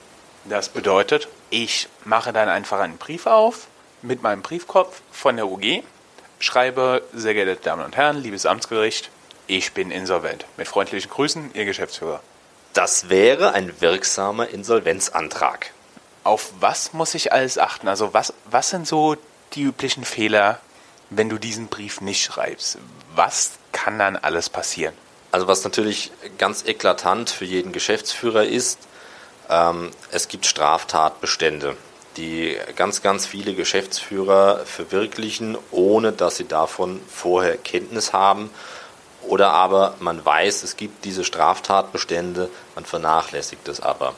Das 0.45 0.69
bedeutet, 0.69 1.29
ich 1.51 1.89
mache 2.05 2.33
dann 2.33 2.49
einfach 2.49 2.81
einen 2.81 2.99
Brief 2.99 3.27
auf 3.27 3.67
mit 4.03 4.23
meinem 4.23 4.43
Briefkopf 4.43 5.01
von 5.11 5.37
der 5.37 5.49
UG, 5.49 5.83
schreibe, 6.39 7.03
sehr 7.13 7.35
geehrte 7.35 7.57
Damen 7.57 7.85
und 7.85 7.97
Herren, 7.97 8.23
liebes 8.23 8.47
Amtsgericht, 8.47 9.11
ich 9.49 9.73
bin 9.73 9.91
insolvent. 9.91 10.45
Mit 10.57 10.69
freundlichen 10.69 11.11
Grüßen, 11.11 11.51
Ihr 11.55 11.65
Geschäftsführer. 11.65 12.21
Das 12.73 13.09
wäre 13.09 13.53
ein 13.53 13.81
wirksamer 13.81 14.49
Insolvenzantrag. 14.49 15.73
Auf 16.25 16.53
was 16.61 16.93
muss 16.93 17.15
ich 17.15 17.33
alles 17.33 17.59
achten? 17.59 17.89
Also 17.89 18.13
was, 18.13 18.35
was 18.51 18.71
sind 18.71 18.87
so 18.87 19.17
die 19.55 19.63
üblichen 19.63 20.05
Fehler, 20.05 20.61
wenn 21.09 21.29
du 21.29 21.39
diesen 21.39 21.69
Brief 21.69 22.01
nicht 22.01 22.25
schreibst? 22.25 22.79
Was 23.15 23.53
kann 23.87 24.01
dann 24.01 24.17
alles 24.17 24.51
passieren? 24.51 24.95
Also 25.31 25.47
was 25.47 25.63
natürlich 25.63 26.11
ganz 26.39 26.65
eklatant 26.65 27.31
für 27.31 27.45
jeden 27.45 27.71
Geschäftsführer 27.71 28.45
ist, 28.45 28.81
ähm, 29.49 29.93
es 30.11 30.27
gibt 30.27 30.45
Straftatbestände, 30.45 31.77
die 32.17 32.59
ganz, 32.75 33.01
ganz 33.01 33.27
viele 33.27 33.55
Geschäftsführer 33.55 34.67
verwirklichen, 34.67 35.57
ohne 35.71 36.11
dass 36.11 36.37
sie 36.37 36.49
davon 36.49 37.01
vorher 37.07 37.57
Kenntnis 37.59 38.13
haben 38.13 38.51
oder 39.23 39.53
aber 39.53 39.95
man 40.01 40.25
weiß, 40.25 40.65
es 40.65 40.77
gibt 40.77 41.05
diese 41.05 41.23
Straftatbestände, 41.23 42.51
man 42.75 42.85
vernachlässigt 42.85 43.69
es 43.69 43.79
aber. 43.79 44.17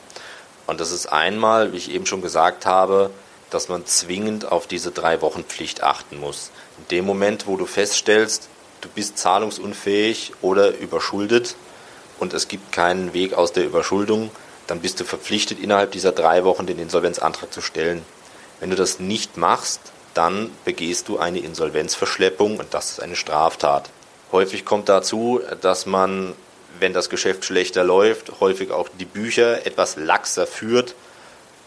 Und 0.65 0.79
das 0.79 0.89
ist 0.89 1.05
einmal, 1.05 1.73
wie 1.73 1.77
ich 1.77 1.91
eben 1.91 2.07
schon 2.07 2.23
gesagt 2.23 2.65
habe, 2.65 3.11
dass 3.51 3.69
man 3.69 3.85
zwingend 3.85 4.51
auf 4.51 4.65
diese 4.65 4.89
drei 4.89 5.21
Wochen 5.21 5.43
Pflicht 5.43 5.83
achten 5.83 6.19
muss. 6.19 6.49
In 6.79 6.87
dem 6.87 7.05
Moment, 7.05 7.45
wo 7.45 7.55
du 7.55 7.67
feststellst, 7.67 8.49
du 8.81 8.89
bist 8.89 9.17
zahlungsunfähig 9.17 10.33
oder 10.41 10.77
überschuldet 10.77 11.55
und 12.19 12.33
es 12.33 12.47
gibt 12.47 12.71
keinen 12.71 13.13
Weg 13.13 13.33
aus 13.33 13.53
der 13.53 13.65
Überschuldung, 13.65 14.31
dann 14.67 14.81
bist 14.81 14.99
du 14.99 15.03
verpflichtet, 15.03 15.59
innerhalb 15.59 15.91
dieser 15.91 16.11
drei 16.11 16.43
Wochen 16.43 16.65
den 16.65 16.79
Insolvenzantrag 16.79 17.51
zu 17.51 17.61
stellen. 17.61 18.03
Wenn 18.59 18.69
du 18.69 18.75
das 18.75 18.99
nicht 18.99 19.37
machst, 19.37 19.79
dann 20.13 20.51
begehst 20.65 21.07
du 21.07 21.17
eine 21.17 21.39
Insolvenzverschleppung 21.39 22.57
und 22.57 22.73
das 22.73 22.91
ist 22.91 23.01
eine 23.01 23.15
Straftat. 23.15 23.89
Häufig 24.31 24.65
kommt 24.65 24.89
dazu, 24.89 25.41
dass 25.61 25.85
man, 25.85 26.33
wenn 26.79 26.93
das 26.93 27.09
Geschäft 27.09 27.45
schlechter 27.45 27.83
läuft, 27.83 28.39
häufig 28.39 28.71
auch 28.71 28.89
die 28.99 29.05
Bücher 29.05 29.65
etwas 29.65 29.95
laxer 29.95 30.45
führt. 30.45 30.93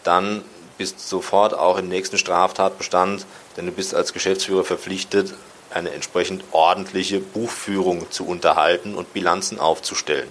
Dann 0.03 0.43
bist 0.77 0.97
du 0.97 1.01
sofort 1.01 1.53
auch 1.53 1.77
im 1.77 1.89
nächsten 1.89 2.17
Straftatbestand, 2.17 3.25
denn 3.57 3.65
du 3.65 3.71
bist 3.71 3.93
als 3.93 4.13
Geschäftsführer 4.13 4.63
verpflichtet, 4.63 5.33
eine 5.75 5.91
entsprechend 5.91 6.43
ordentliche 6.51 7.19
Buchführung 7.19 8.09
zu 8.11 8.25
unterhalten 8.27 8.95
und 8.95 9.13
Bilanzen 9.13 9.59
aufzustellen. 9.59 10.29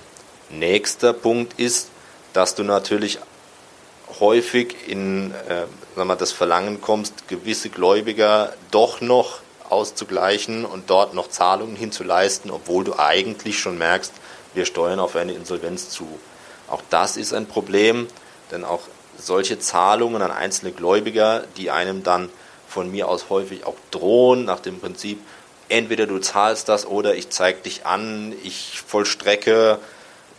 Nächster 0.50 1.12
Punkt 1.12 1.58
ist, 1.58 1.88
dass 2.32 2.54
du 2.54 2.62
natürlich 2.62 3.18
häufig 4.20 4.76
in 4.86 5.32
äh, 5.48 5.64
sagen 5.96 6.08
wir, 6.08 6.16
das 6.16 6.32
Verlangen 6.32 6.80
kommst, 6.80 7.28
gewisse 7.28 7.68
Gläubiger 7.68 8.52
doch 8.70 9.00
noch 9.00 9.40
auszugleichen 9.68 10.64
und 10.64 10.90
dort 10.90 11.14
noch 11.14 11.28
Zahlungen 11.28 11.76
hinzuleisten, 11.76 12.50
obwohl 12.50 12.84
du 12.84 12.98
eigentlich 12.98 13.58
schon 13.58 13.78
merkst, 13.78 14.12
wir 14.54 14.66
steuern 14.66 15.00
auf 15.00 15.16
eine 15.16 15.32
Insolvenz 15.32 15.88
zu. 15.88 16.06
Auch 16.68 16.82
das 16.90 17.16
ist 17.16 17.32
ein 17.32 17.46
Problem, 17.46 18.06
denn 18.50 18.64
auch 18.64 18.82
solche 19.18 19.58
Zahlungen 19.58 20.20
an 20.20 20.30
einzelne 20.30 20.72
Gläubiger, 20.72 21.44
die 21.56 21.70
einem 21.70 22.02
dann 22.02 22.28
von 22.68 22.90
mir 22.90 23.08
aus 23.08 23.26
häufig 23.28 23.66
auch 23.66 23.76
drohen, 23.90 24.44
nach 24.44 24.60
dem 24.60 24.80
Prinzip, 24.80 25.20
entweder 25.72 26.06
du 26.06 26.18
zahlst 26.18 26.68
das 26.68 26.86
oder 26.86 27.14
ich 27.14 27.30
zeige 27.30 27.62
dich 27.62 27.86
an, 27.86 28.34
ich 28.44 28.82
vollstrecke, 28.86 29.78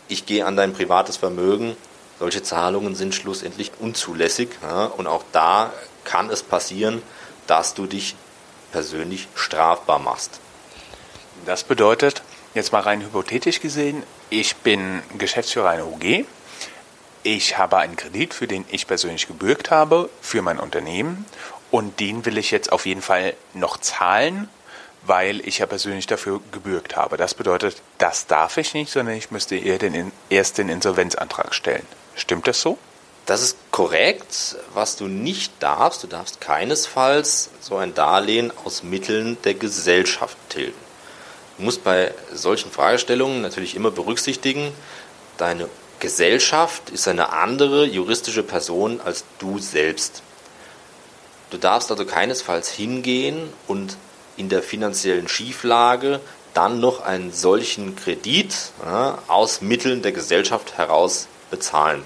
ich 0.08 0.26
gehe 0.26 0.46
an 0.46 0.56
dein 0.56 0.72
privates 0.72 1.16
Vermögen. 1.16 1.76
Solche 2.20 2.42
Zahlungen 2.42 2.94
sind 2.94 3.14
schlussendlich 3.14 3.72
unzulässig 3.80 4.50
ja, 4.62 4.84
und 4.84 5.06
auch 5.06 5.24
da 5.32 5.72
kann 6.04 6.30
es 6.30 6.42
passieren, 6.42 7.02
dass 7.46 7.74
du 7.74 7.86
dich 7.86 8.14
persönlich 8.70 9.28
strafbar 9.34 9.98
machst. 9.98 10.40
Das 11.44 11.64
bedeutet, 11.64 12.22
jetzt 12.54 12.72
mal 12.72 12.80
rein 12.80 13.02
hypothetisch 13.02 13.60
gesehen, 13.60 14.04
ich 14.30 14.56
bin 14.56 15.02
Geschäftsführer 15.18 15.70
einer 15.70 15.86
UG, 15.86 16.24
ich 17.24 17.58
habe 17.58 17.78
einen 17.78 17.96
Kredit, 17.96 18.34
für 18.34 18.46
den 18.46 18.64
ich 18.70 18.86
persönlich 18.86 19.26
gebürgt 19.26 19.70
habe, 19.70 20.08
für 20.20 20.42
mein 20.42 20.60
Unternehmen 20.60 21.26
und 21.70 21.98
den 21.98 22.24
will 22.24 22.38
ich 22.38 22.52
jetzt 22.52 22.70
auf 22.70 22.86
jeden 22.86 23.02
Fall 23.02 23.34
noch 23.54 23.78
zahlen, 23.78 24.48
weil 25.06 25.46
ich 25.46 25.58
ja 25.58 25.66
persönlich 25.66 26.06
dafür 26.06 26.40
gebürgt 26.52 26.96
habe. 26.96 27.16
Das 27.16 27.34
bedeutet, 27.34 27.76
das 27.98 28.26
darf 28.26 28.56
ich 28.56 28.74
nicht, 28.74 28.90
sondern 28.90 29.16
ich 29.16 29.30
müsste 29.30 29.56
eher 29.56 29.78
den, 29.78 30.12
erst 30.30 30.58
den 30.58 30.68
Insolvenzantrag 30.68 31.54
stellen. 31.54 31.86
Stimmt 32.14 32.46
das 32.46 32.60
so? 32.60 32.78
Das 33.26 33.42
ist 33.42 33.56
korrekt. 33.70 34.56
Was 34.74 34.96
du 34.96 35.06
nicht 35.06 35.52
darfst, 35.60 36.02
du 36.02 36.06
darfst 36.06 36.40
keinesfalls 36.40 37.50
so 37.60 37.76
ein 37.76 37.94
Darlehen 37.94 38.52
aus 38.64 38.82
Mitteln 38.82 39.38
der 39.44 39.54
Gesellschaft 39.54 40.36
tilgen. 40.48 40.74
Du 41.56 41.64
musst 41.64 41.84
bei 41.84 42.12
solchen 42.32 42.70
Fragestellungen 42.70 43.40
natürlich 43.40 43.76
immer 43.76 43.90
berücksichtigen, 43.90 44.72
deine 45.36 45.68
Gesellschaft 46.00 46.90
ist 46.90 47.08
eine 47.08 47.32
andere 47.32 47.86
juristische 47.86 48.42
Person 48.42 49.00
als 49.02 49.24
du 49.38 49.58
selbst. 49.58 50.22
Du 51.50 51.56
darfst 51.56 51.90
also 51.90 52.04
keinesfalls 52.04 52.70
hingehen 52.70 53.52
und 53.68 53.96
in 54.36 54.48
der 54.48 54.62
finanziellen 54.62 55.28
Schieflage 55.28 56.20
dann 56.54 56.80
noch 56.80 57.00
einen 57.00 57.32
solchen 57.32 57.96
Kredit 57.96 58.54
ja, 58.84 59.18
aus 59.28 59.60
Mitteln 59.60 60.02
der 60.02 60.12
Gesellschaft 60.12 60.76
heraus 60.76 61.26
bezahlen. 61.50 62.02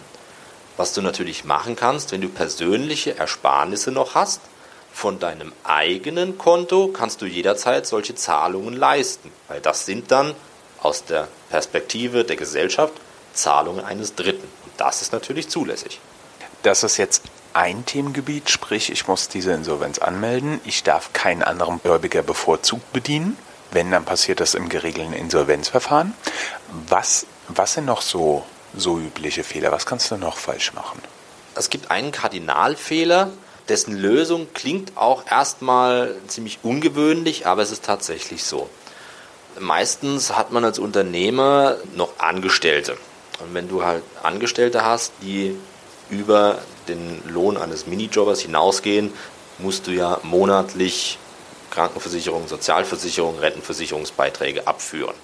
Was 0.77 0.95
du 0.95 1.03
natürlich 1.03 1.45
machen 1.45 1.77
kannst, 1.77 2.13
wenn 2.13 2.21
du 2.21 2.29
persönliche 2.29 3.17
Ersparnisse 3.19 3.91
noch 3.91 4.15
hast, 4.15 4.41
von 4.93 5.19
deinem 5.19 5.53
eigenen 5.65 6.39
Konto 6.39 6.89
kannst 6.89 7.21
du 7.23 7.27
jederzeit 7.27 7.87
solche 7.87 8.15
Zahlungen 8.15 8.75
leisten, 8.75 9.31
weil 9.47 9.61
das 9.61 9.87
sind 9.87 10.11
dann 10.11 10.35
aus 10.81 11.05
der 11.05 11.29
Perspektive 11.51 12.25
der 12.25 12.37
Gesellschaft 12.37 12.95
Zahlungen 13.33 13.85
eines 13.85 14.15
Dritten. 14.15 14.49
Und 14.65 14.73
das 14.77 15.03
ist 15.03 15.13
natürlich 15.13 15.49
zulässig. 15.49 16.01
Das 16.63 16.83
ist 16.83 16.97
jetzt 16.97 17.23
ein 17.59 17.85
Themengebiet, 17.85 18.51
sprich, 18.51 18.93
ich 18.93 19.09
muss 19.09 19.29
diese 19.29 19.51
Insolvenz 19.51 19.99
anmelden. 19.99 20.61
Ich 20.65 20.85
darf 20.85 21.13
keinen 21.13 21.43
anderen 21.43 21.83
Gläubiger 21.83 22.23
bevorzugt 22.23 22.93
bedienen. 22.93 23.37
Wenn, 23.73 23.91
dann 23.91 24.05
passiert 24.05 24.39
das 24.39 24.55
im 24.55 24.69
geregelten 24.69 25.13
Insolvenzverfahren. 25.13 26.15
Was, 26.89 27.27
was 27.49 27.75
sind 27.75 27.87
noch 27.87 28.01
so, 28.01 28.45
so 28.77 29.01
übliche 29.01 29.43
Fehler? 29.43 29.73
Was 29.73 29.87
kannst 29.87 30.09
du 30.13 30.17
noch 30.17 30.37
falsch 30.37 30.73
machen? 30.73 31.03
Es 31.57 31.69
gibt 31.69 31.91
einen 31.91 32.13
Kardinalfehler, 32.13 33.33
dessen 33.69 33.97
Lösung 33.97 34.47
klingt 34.55 34.97
auch 34.97 35.25
erstmal 35.29 36.15
ziemlich 36.29 36.61
ungewöhnlich, 36.63 37.49
aber 37.49 37.63
es 37.63 37.73
ist 37.73 37.85
tatsächlich 37.85 38.45
so. 38.45 38.71
Meistens 39.59 40.37
hat 40.37 40.53
man 40.53 40.65
als 40.65 40.79
Unternehmer 40.79 41.77
noch 41.97 42.21
Angestellte. 42.21 42.97
Und 43.41 43.53
wenn 43.53 43.69
du 43.69 43.85
halt 43.85 44.05
Angestellte 44.23 44.85
hast, 44.85 45.13
die 45.23 45.57
über 46.11 46.59
den 46.89 47.23
Lohn 47.29 47.57
eines 47.57 47.87
Minijobbers 47.87 48.41
hinausgehen, 48.41 49.13
musst 49.59 49.87
du 49.87 49.91
ja 49.91 50.21
monatlich 50.23 51.19
Krankenversicherung, 51.71 52.49
Sozialversicherung, 52.49 53.39
Rentenversicherungsbeiträge 53.39 54.67
abführen. 54.67 55.15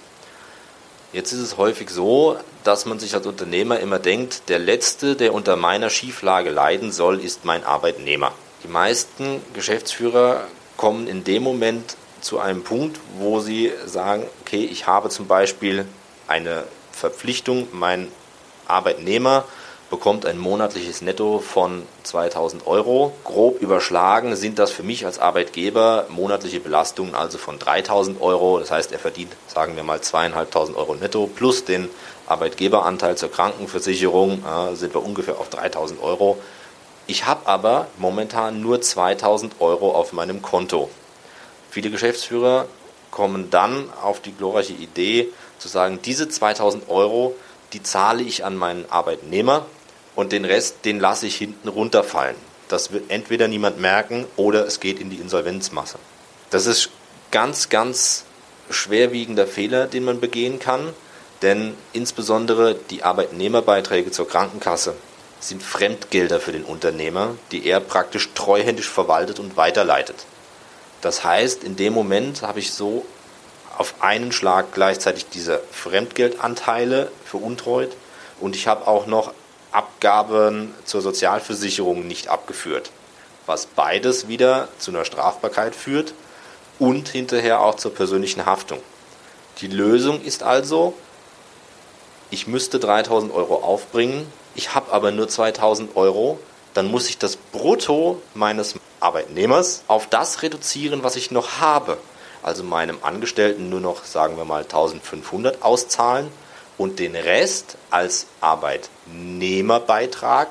Jetzt 1.13 1.33
ist 1.33 1.41
es 1.41 1.57
häufig 1.57 1.91
so, 1.91 2.37
dass 2.65 2.87
man 2.87 2.99
sich 2.99 3.15
als 3.15 3.27
Unternehmer 3.27 3.79
immer 3.79 4.01
denkt, 4.01 4.49
der 4.49 4.59
Letzte, 4.59 5.15
der 5.15 5.33
unter 5.33 5.57
meiner 5.57 5.89
Schieflage 5.89 6.51
leiden 6.51 6.91
soll, 6.91 7.21
ist 7.21 7.45
mein 7.45 7.65
Arbeitnehmer. 7.65 8.33
Die 8.65 8.69
meisten 8.69 9.41
Geschäftsführer 9.55 10.49
kommen 10.77 11.07
in 11.07 11.23
dem 11.23 11.43
Moment 11.45 11.97
zu 12.21 12.41
einem 12.41 12.65
Punkt, 12.65 12.99
wo 13.19 13.39
sie 13.39 13.73
sagen, 13.87 14.25
okay, 14.41 14.65
ich 14.65 14.87
habe 14.87 15.09
zum 15.09 15.29
Beispiel 15.29 15.87
eine 16.27 16.65
Verpflichtung, 16.91 17.69
mein 17.71 18.09
Arbeitnehmer 18.67 19.45
bekommt 19.95 20.27
ein 20.27 20.39
monatliches 20.39 21.03
Netto 21.03 21.39
von 21.39 21.85
2000 22.03 22.67
Euro. 22.67 23.13
Grob 23.23 23.61
überschlagen 23.63 24.35
sind 24.35 24.59
das 24.59 24.73
für 24.73 24.83
mich 24.83 25.07
als 25.07 25.21
Arbeitgeber 25.21 26.07
monatliche 26.09 26.59
Belastungen 26.59 27.15
also 27.15 27.39
von 27.39 27.61
3000 27.61 28.21
Euro. 28.21 28.59
Das 28.59 28.73
heißt, 28.73 28.91
er 28.91 28.99
verdient, 28.99 29.33
sagen 29.47 29.77
wir 29.77 29.85
mal, 29.85 30.01
2500 30.01 30.77
Euro 30.77 30.97
netto 30.97 31.29
plus 31.29 31.65
den 31.65 31.89
Arbeitgeberanteil 32.27 33.17
zur 33.17 33.31
Krankenversicherung 33.31 34.43
äh, 34.45 34.75
sind 34.75 34.95
wir 34.95 35.05
ungefähr 35.05 35.39
auf 35.39 35.49
3000 35.49 36.03
Euro. 36.03 36.39
Ich 37.07 37.27
habe 37.27 37.47
aber 37.47 37.87
momentan 37.97 38.61
nur 38.61 38.81
2000 38.81 39.61
Euro 39.61 39.93
auf 39.93 40.13
meinem 40.13 40.43
Konto. 40.43 40.91
Viele 41.71 41.91
Geschäftsführer 41.91 42.67
kommen 43.13 43.49
dann 43.51 43.93
auf 44.03 44.19
die 44.19 44.33
glorreiche 44.33 44.73
Idee 44.73 45.29
zu 45.61 45.69
sagen, 45.69 46.01
diese 46.05 46.29
2000 46.29 46.89
Euro, 46.89 47.37
die 47.73 47.83
zahle 47.85 48.25
ich 48.25 48.45
an 48.45 48.57
meinen 48.57 48.91
Arbeitnehmer 48.91 49.67
und 50.15 50.33
den 50.33 50.45
Rest, 50.45 50.85
den 50.85 51.01
lasse 51.01 51.27
ich 51.27 51.37
hinten 51.37 51.69
runterfallen. 51.69 52.37
Das 52.69 52.93
wird 52.93 53.11
entweder 53.11 53.49
niemand 53.49 53.81
merken 53.81 54.27
oder 54.37 54.67
es 54.67 54.81
geht 54.81 55.01
in 55.01 55.11
die 55.11 55.17
Insolvenzmasse. 55.17 55.99
Das 56.51 56.67
ist 56.67 56.91
ganz, 57.31 57.69
ganz 57.69 58.25
schwerwiegender 58.71 59.47
Fehler, 59.47 59.87
den 59.87 60.05
man 60.05 60.21
begehen 60.21 60.59
kann, 60.59 60.93
denn 61.43 61.75
insbesondere 61.93 62.75
die 62.75 63.03
Arbeitnehmerbeiträge 63.03 64.11
zur 64.11 64.29
Krankenkasse 64.29 64.95
sind 65.41 65.63
Fremdgelder 65.63 66.41
für 66.41 66.53
den 66.53 66.65
Unternehmer, 66.65 67.37
die 67.53 67.67
er 67.67 67.81
praktisch 67.81 68.31
treuhändisch 68.35 68.89
verwaltet 68.89 69.39
und 69.39 69.57
weiterleitet. 69.57 70.25
Das 71.03 71.23
heißt, 71.23 71.65
in 71.65 71.77
dem 71.77 71.93
Moment 71.93 72.41
habe 72.41 72.61
ich 72.61 72.73
so 72.73 73.05
auf 73.77 73.97
einen 74.01 74.33
Schlag 74.33 74.73
gleichzeitig 74.73 75.27
diese 75.29 75.61
Fremdgeldanteile 75.71 77.11
veruntreut 77.27 77.95
und 78.41 78.57
ich 78.57 78.67
habe 78.67 78.87
auch 78.87 79.07
noch 79.07 79.35
Abgaben 79.75 80.75
zur 80.85 81.01
Sozialversicherung 81.01 82.07
nicht 82.07 82.29
abgeführt, 82.29 82.91
was 83.47 83.67
beides 83.67 84.29
wieder 84.29 84.69
zu 84.79 84.91
einer 84.91 85.05
Strafbarkeit 85.05 85.75
führt 85.75 86.15
und 86.79 87.09
hinterher 87.09 87.61
auch 87.61 87.77
zur 87.77 87.95
persönlichen 87.95 88.47
Haftung. 88.47 88.79
Die 89.61 89.69
Lösung 89.69 90.23
ist 90.23 90.43
also, 90.43 90.95
ich 92.31 92.47
müsste 92.47 92.79
3000 92.79 93.33
Euro 93.33 93.57
aufbringen, 93.57 94.27
ich 94.55 94.75
habe 94.75 94.93
aber 94.93 95.11
nur 95.11 95.29
2000 95.29 95.97
Euro, 95.97 96.39
dann 96.75 96.91
muss 96.91 97.09
ich 97.09 97.19
das 97.19 97.37
Brutto 97.37 98.21
meines 98.35 98.75
Arbeitnehmers 99.01 99.85
auf 99.89 100.09
das 100.09 100.43
reduzieren, 100.43 101.03
was 101.03 101.17
ich 101.17 101.31
noch 101.31 101.61
habe 101.61 101.99
also 102.45 102.63
meinem 102.63 102.99
Angestellten 103.03 103.71
nur 103.71 103.81
noch, 103.81 104.05
sagen 104.05 104.37
wir 104.37 104.45
mal, 104.45 104.63
1500 104.65 105.63
auszahlen 105.63 106.29
und 106.77 106.99
den 106.99 107.17
Rest 107.17 107.79
als 107.91 108.27
Arbeitnehmerbeitrag 109.07 110.49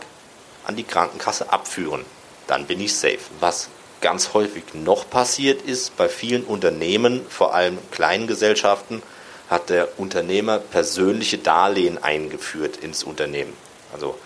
an 0.66 0.76
die 0.76 0.84
Krankenkasse 0.84 1.52
abführen. 1.52 2.06
Dann 2.48 2.66
bin 2.66 2.80
ich 2.80 2.96
safe. 2.96 3.20
Was 3.40 3.70
ganz 4.02 4.34
häufig 4.34 4.64
noch 4.74 5.10
passiert 5.10 5.62
ist, 5.62 5.96
bei 5.98 6.10
vielen 6.10 6.44
Unternehmen, 6.44 7.26
vor 7.30 7.54
allem 7.54 7.78
kleinen 7.92 8.28
Gesellschaften, 8.28 9.02
hat 9.50 9.70
der 9.70 10.00
Unternehmer 10.00 10.60
persönliche 10.60 11.38
Darlehen 11.38 12.02
eingeführt 12.02 12.78
ins 12.78 13.04
Unternehmen. 13.04 13.54
Also 13.94 14.18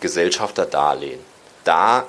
Gesellschafterdarlehen. 0.00 1.20
Da 1.64 2.06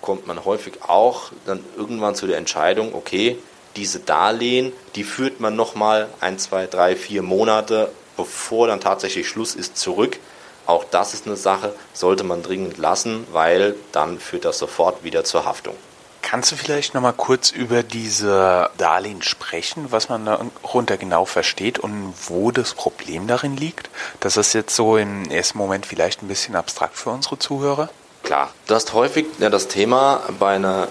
kommt 0.00 0.26
man 0.26 0.44
häufig 0.44 0.82
auch 0.82 1.32
dann 1.46 1.64
irgendwann 1.76 2.14
zu 2.14 2.26
der 2.26 2.38
Entscheidung, 2.38 2.94
okay, 2.94 3.38
diese 3.76 4.00
Darlehen, 4.00 4.72
die 4.94 5.04
führt 5.04 5.40
man 5.40 5.56
nochmal 5.56 6.08
ein, 6.20 6.38
zwei, 6.38 6.66
drei, 6.66 6.94
vier 6.94 7.22
Monate, 7.22 7.90
bevor 8.16 8.68
dann 8.68 8.80
tatsächlich 8.80 9.28
Schluss 9.28 9.54
ist, 9.54 9.76
zurück. 9.76 10.18
Auch 10.66 10.84
das 10.84 11.14
ist 11.14 11.26
eine 11.26 11.36
Sache, 11.36 11.74
sollte 11.92 12.24
man 12.24 12.42
dringend 12.42 12.78
lassen, 12.78 13.26
weil 13.32 13.74
dann 13.92 14.18
führt 14.18 14.44
das 14.44 14.58
sofort 14.58 15.04
wieder 15.04 15.24
zur 15.24 15.44
Haftung. 15.44 15.74
Kannst 16.22 16.50
du 16.50 16.56
vielleicht 16.56 16.94
nochmal 16.94 17.12
kurz 17.12 17.50
über 17.50 17.82
diese 17.82 18.70
Darlehen 18.78 19.20
sprechen, 19.20 19.92
was 19.92 20.08
man 20.08 20.24
darunter 20.24 20.96
genau 20.96 21.26
versteht 21.26 21.78
und 21.78 22.14
wo 22.26 22.50
das 22.50 22.72
Problem 22.72 23.26
darin 23.26 23.56
liegt? 23.56 23.90
Das 24.20 24.38
ist 24.38 24.54
jetzt 24.54 24.74
so 24.74 24.96
im 24.96 25.30
ersten 25.30 25.58
Moment 25.58 25.84
vielleicht 25.84 26.22
ein 26.22 26.28
bisschen 26.28 26.56
abstrakt 26.56 26.96
für 26.96 27.10
unsere 27.10 27.38
Zuhörer. 27.38 27.90
Klar, 28.22 28.50
du 28.66 28.74
hast 28.74 28.94
häufig 28.94 29.26
ja, 29.38 29.50
das 29.50 29.68
Thema 29.68 30.22
bei 30.38 30.54
einer 30.54 30.88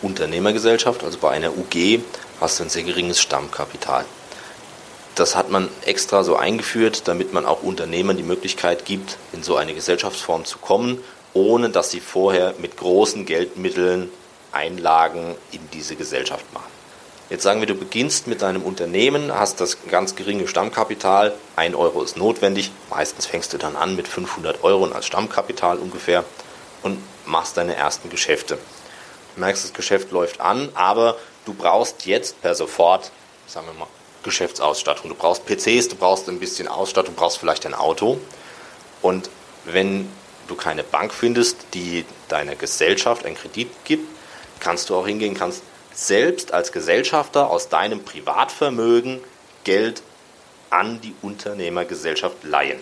Unternehmergesellschaft, 0.00 1.02
also 1.02 1.18
bei 1.18 1.30
einer 1.30 1.50
UG, 1.50 2.00
hast 2.40 2.60
du 2.60 2.64
ein 2.64 2.70
sehr 2.70 2.84
geringes 2.84 3.20
Stammkapital. 3.20 4.04
Das 5.14 5.36
hat 5.36 5.50
man 5.50 5.68
extra 5.84 6.24
so 6.24 6.36
eingeführt, 6.36 7.06
damit 7.06 7.34
man 7.34 7.44
auch 7.44 7.62
Unternehmern 7.62 8.16
die 8.16 8.22
Möglichkeit 8.22 8.86
gibt, 8.86 9.18
in 9.32 9.42
so 9.42 9.56
eine 9.56 9.74
Gesellschaftsform 9.74 10.46
zu 10.46 10.58
kommen, 10.58 11.02
ohne 11.34 11.68
dass 11.68 11.90
sie 11.90 12.00
vorher 12.00 12.54
mit 12.58 12.76
großen 12.78 13.26
Geldmitteln 13.26 14.10
Einlagen 14.52 15.34
in 15.50 15.60
diese 15.72 15.96
Gesellschaft 15.96 16.50
machen. 16.52 16.70
Jetzt 17.30 17.42
sagen 17.42 17.60
wir, 17.60 17.66
du 17.66 17.74
beginnst 17.74 18.26
mit 18.26 18.42
deinem 18.42 18.62
Unternehmen, 18.62 19.32
hast 19.32 19.60
das 19.60 19.78
ganz 19.88 20.16
geringe 20.16 20.46
Stammkapital, 20.46 21.34
1 21.56 21.74
Euro 21.74 22.02
ist 22.02 22.18
notwendig, 22.18 22.70
meistens 22.90 23.24
fängst 23.24 23.54
du 23.54 23.58
dann 23.58 23.76
an 23.76 23.96
mit 23.96 24.06
500 24.06 24.62
Euro 24.62 24.84
als 24.86 25.06
Stammkapital 25.06 25.78
ungefähr 25.78 26.24
und 26.82 26.98
machst 27.24 27.56
deine 27.56 27.74
ersten 27.74 28.10
Geschäfte. 28.10 28.58
Du 29.34 29.40
merkst, 29.40 29.64
das 29.64 29.72
Geschäft 29.72 30.10
läuft 30.10 30.40
an, 30.42 30.68
aber 30.74 31.16
du 31.46 31.54
brauchst 31.54 32.04
jetzt 32.04 32.42
per 32.42 32.54
sofort, 32.54 33.10
sagen 33.46 33.66
wir 33.66 33.78
mal, 33.78 33.88
Geschäftsausstattung. 34.22 35.10
Du 35.10 35.16
brauchst 35.16 35.44
PCs, 35.46 35.88
du 35.88 35.96
brauchst 35.96 36.28
ein 36.28 36.38
bisschen 36.38 36.68
Ausstattung, 36.68 37.14
du 37.14 37.20
brauchst 37.20 37.38
vielleicht 37.38 37.66
ein 37.66 37.74
Auto. 37.74 38.18
Und 39.00 39.30
wenn 39.64 40.08
du 40.48 40.54
keine 40.54 40.82
Bank 40.82 41.12
findest, 41.12 41.56
die 41.74 42.04
deiner 42.28 42.54
Gesellschaft 42.54 43.24
einen 43.24 43.36
Kredit 43.36 43.68
gibt, 43.84 44.08
kannst 44.60 44.90
du 44.90 44.96
auch 44.96 45.06
hingehen, 45.06 45.34
kannst 45.34 45.62
selbst 45.92 46.52
als 46.52 46.72
Gesellschafter 46.72 47.50
aus 47.50 47.68
deinem 47.68 48.04
Privatvermögen 48.04 49.20
Geld 49.64 50.02
an 50.70 51.00
die 51.00 51.14
Unternehmergesellschaft 51.22 52.44
leihen. 52.44 52.80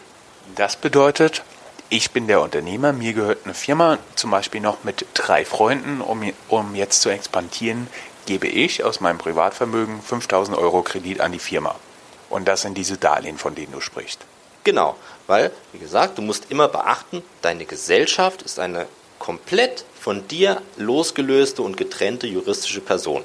Das 0.55 0.77
bedeutet, 0.77 1.43
ich 1.91 2.13
bin 2.13 2.29
der 2.29 2.41
Unternehmer, 2.41 2.93
mir 2.93 3.13
gehört 3.13 3.41
eine 3.45 3.53
Firma, 3.53 3.99
zum 4.15 4.31
Beispiel 4.31 4.61
noch 4.61 4.85
mit 4.85 5.05
drei 5.13 5.45
Freunden, 5.45 6.01
um, 6.01 6.33
um 6.49 6.75
jetzt 6.77 7.03
zu 7.03 7.11
expandieren, 7.11 7.89
gebe 8.27 8.47
ich 8.47 8.85
aus 8.85 9.01
meinem 9.01 9.19
Privatvermögen 9.19 10.01
5000 10.01 10.57
Euro 10.57 10.83
Kredit 10.83 11.21
an 11.21 11.33
die 11.33 11.41
Firma. 11.41 11.75
Und 12.31 12.47
das 12.47 12.63
sind 12.63 12.79
diese 12.79 12.97
Darlehen, 12.97 13.39
von 13.39 13.57
denen 13.57 13.73
du 13.73 13.81
sprichst. 13.81 14.21
Genau, 14.63 14.95
weil, 15.27 15.51
wie 15.73 15.81
gesagt, 15.81 16.17
du 16.17 16.23
musst 16.23 16.51
immer 16.51 16.69
beachten, 16.69 17.25
deine 17.43 17.65
Gesellschaft 17.65 18.43
ist 18.43 18.61
eine 18.61 18.87
komplett 19.19 19.85
von 19.99 20.29
dir 20.29 20.63
losgelöste 20.77 21.63
und 21.63 21.77
getrennte 21.77 22.29
juristische 22.29 22.81
Person. 22.81 23.25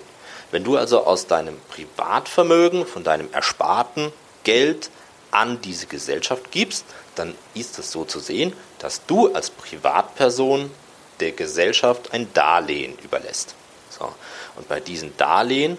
Wenn 0.49 0.63
du 0.63 0.75
also 0.75 1.05
aus 1.05 1.27
deinem 1.27 1.57
Privatvermögen, 1.69 2.87
von 2.87 3.03
deinem 3.03 3.31
ersparten 3.31 4.11
Geld 4.43 4.89
an 5.29 5.61
diese 5.61 5.85
Gesellschaft 5.85 6.51
gibst, 6.51 6.85
dann 7.15 7.35
ist 7.53 7.79
es 7.79 7.91
so 7.91 8.05
zu 8.05 8.19
sehen, 8.19 8.53
dass 8.79 9.05
du 9.05 9.33
als 9.33 9.49
Privatperson 9.49 10.71
der 11.19 11.31
Gesellschaft 11.31 12.13
ein 12.13 12.31
Darlehen 12.33 12.97
überlässt. 13.03 13.55
So. 13.89 14.13
Und 14.55 14.67
bei 14.67 14.79
diesen 14.79 15.15
Darlehen 15.17 15.77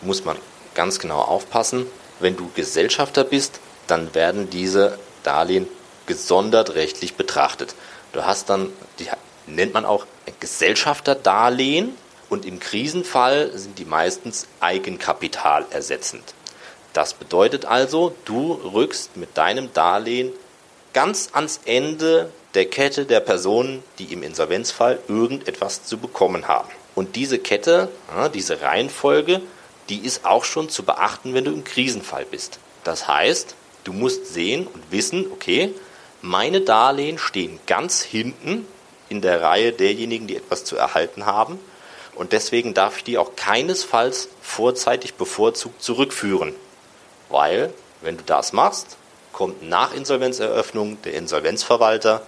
muss 0.00 0.24
man 0.24 0.36
ganz 0.74 0.98
genau 0.98 1.20
aufpassen, 1.20 1.86
wenn 2.20 2.36
du 2.36 2.50
Gesellschafter 2.54 3.24
bist, 3.24 3.60
dann 3.86 4.14
werden 4.14 4.50
diese 4.50 4.98
Darlehen 5.22 5.68
gesondert 6.06 6.74
rechtlich 6.74 7.14
betrachtet. 7.14 7.74
Du 8.12 8.24
hast 8.24 8.50
dann, 8.50 8.72
die 8.98 9.08
nennt 9.46 9.74
man 9.74 9.84
auch 9.84 10.06
Gesellschafterdarlehen 10.40 11.94
und 12.28 12.44
im 12.44 12.58
Krisenfall 12.58 13.56
sind 13.56 13.78
die 13.78 13.84
meistens 13.84 14.46
Eigenkapital 14.60 15.66
ersetzend. 15.70 16.34
Das 16.92 17.14
bedeutet 17.14 17.66
also, 17.66 18.14
du 18.24 18.52
rückst 18.52 19.16
mit 19.16 19.36
deinem 19.36 19.72
Darlehen 19.72 20.32
ganz 20.96 21.28
ans 21.34 21.60
Ende 21.66 22.32
der 22.54 22.70
Kette 22.70 23.04
der 23.04 23.20
Personen, 23.20 23.82
die 23.98 24.14
im 24.14 24.22
Insolvenzfall 24.22 24.98
irgendetwas 25.08 25.84
zu 25.84 25.98
bekommen 25.98 26.48
haben. 26.48 26.70
Und 26.94 27.16
diese 27.16 27.38
Kette, 27.38 27.90
diese 28.32 28.62
Reihenfolge, 28.62 29.42
die 29.90 29.98
ist 29.98 30.24
auch 30.24 30.46
schon 30.46 30.70
zu 30.70 30.84
beachten, 30.84 31.34
wenn 31.34 31.44
du 31.44 31.52
im 31.52 31.64
Krisenfall 31.64 32.24
bist. 32.24 32.60
Das 32.82 33.06
heißt, 33.06 33.54
du 33.84 33.92
musst 33.92 34.32
sehen 34.32 34.66
und 34.66 34.90
wissen, 34.90 35.26
okay, 35.30 35.74
meine 36.22 36.62
Darlehen 36.62 37.18
stehen 37.18 37.60
ganz 37.66 38.00
hinten 38.00 38.66
in 39.10 39.20
der 39.20 39.42
Reihe 39.42 39.72
derjenigen, 39.72 40.26
die 40.26 40.36
etwas 40.36 40.64
zu 40.64 40.78
erhalten 40.78 41.26
haben. 41.26 41.58
Und 42.14 42.32
deswegen 42.32 42.72
darf 42.72 42.96
ich 42.96 43.04
die 43.04 43.18
auch 43.18 43.36
keinesfalls 43.36 44.30
vorzeitig 44.40 45.12
bevorzugt 45.16 45.82
zurückführen. 45.82 46.54
Weil, 47.28 47.74
wenn 48.00 48.16
du 48.16 48.24
das 48.24 48.54
machst, 48.54 48.96
kommt 49.36 49.62
nach 49.68 49.92
Insolvenzeröffnung 49.92 51.02
der 51.02 51.12
Insolvenzverwalter, 51.12 52.22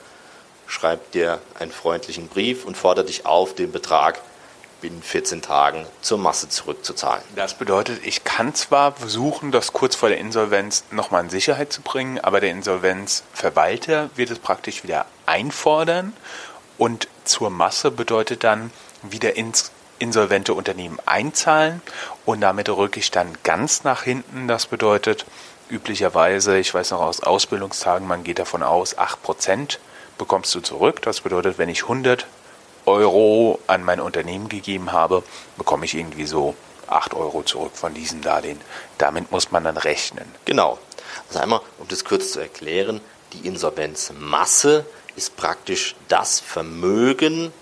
schreibt 0.66 1.14
dir 1.14 1.40
einen 1.58 1.72
freundlichen 1.72 2.28
Brief 2.28 2.66
und 2.66 2.76
fordert 2.76 3.08
dich 3.08 3.24
auf, 3.24 3.54
den 3.54 3.72
Betrag 3.72 4.20
binnen 4.82 5.02
14 5.02 5.40
Tagen 5.40 5.86
zur 6.02 6.18
Masse 6.18 6.50
zurückzuzahlen. 6.50 7.24
Das 7.34 7.54
bedeutet, 7.54 8.06
ich 8.06 8.24
kann 8.24 8.54
zwar 8.54 8.92
versuchen, 8.92 9.52
das 9.52 9.72
kurz 9.72 9.96
vor 9.96 10.10
der 10.10 10.18
Insolvenz 10.18 10.84
nochmal 10.90 11.24
in 11.24 11.30
Sicherheit 11.30 11.72
zu 11.72 11.80
bringen, 11.80 12.20
aber 12.20 12.40
der 12.40 12.50
Insolvenzverwalter 12.50 14.10
wird 14.14 14.30
es 14.30 14.38
praktisch 14.38 14.84
wieder 14.84 15.06
einfordern 15.24 16.12
und 16.76 17.08
zur 17.24 17.48
Masse 17.48 17.90
bedeutet 17.90 18.44
dann 18.44 18.70
wieder 19.02 19.34
ins 19.34 19.72
insolvente 19.98 20.52
Unternehmen 20.52 20.98
einzahlen 21.06 21.80
und 22.26 22.42
damit 22.42 22.68
rücke 22.68 23.00
ich 23.00 23.10
dann 23.10 23.38
ganz 23.44 23.82
nach 23.82 24.02
hinten. 24.02 24.46
Das 24.46 24.66
bedeutet 24.66 25.24
üblicherweise, 25.70 26.58
ich 26.58 26.72
weiß 26.72 26.92
noch 26.92 27.00
aus 27.00 27.20
Ausbildungstagen, 27.20 28.06
man 28.06 28.24
geht 28.24 28.38
davon 28.38 28.62
aus, 28.62 28.96
8% 28.96 29.78
bekommst 30.16 30.54
du 30.54 30.60
zurück. 30.60 31.02
Das 31.02 31.20
bedeutet, 31.20 31.58
wenn 31.58 31.68
ich 31.68 31.82
100 31.82 32.26
Euro 32.86 33.58
an 33.66 33.84
mein 33.84 34.00
Unternehmen 34.00 34.48
gegeben 34.48 34.92
habe, 34.92 35.22
bekomme 35.56 35.84
ich 35.84 35.94
irgendwie 35.94 36.26
so 36.26 36.54
8 36.88 37.14
Euro 37.14 37.42
zurück 37.42 37.72
von 37.74 37.94
diesem 37.94 38.22
Darlehen. 38.22 38.60
Damit 38.96 39.30
muss 39.30 39.50
man 39.50 39.64
dann 39.64 39.76
rechnen. 39.76 40.24
Genau. 40.44 40.78
Also 41.28 41.40
einmal, 41.40 41.60
um 41.78 41.88
das 41.88 42.04
kurz 42.04 42.32
zu 42.32 42.40
erklären, 42.40 43.00
die 43.32 43.46
Insolvenzmasse 43.46 44.86
ist 45.16 45.36
praktisch 45.36 45.96
das 46.08 46.40
Vermögen, 46.40 47.52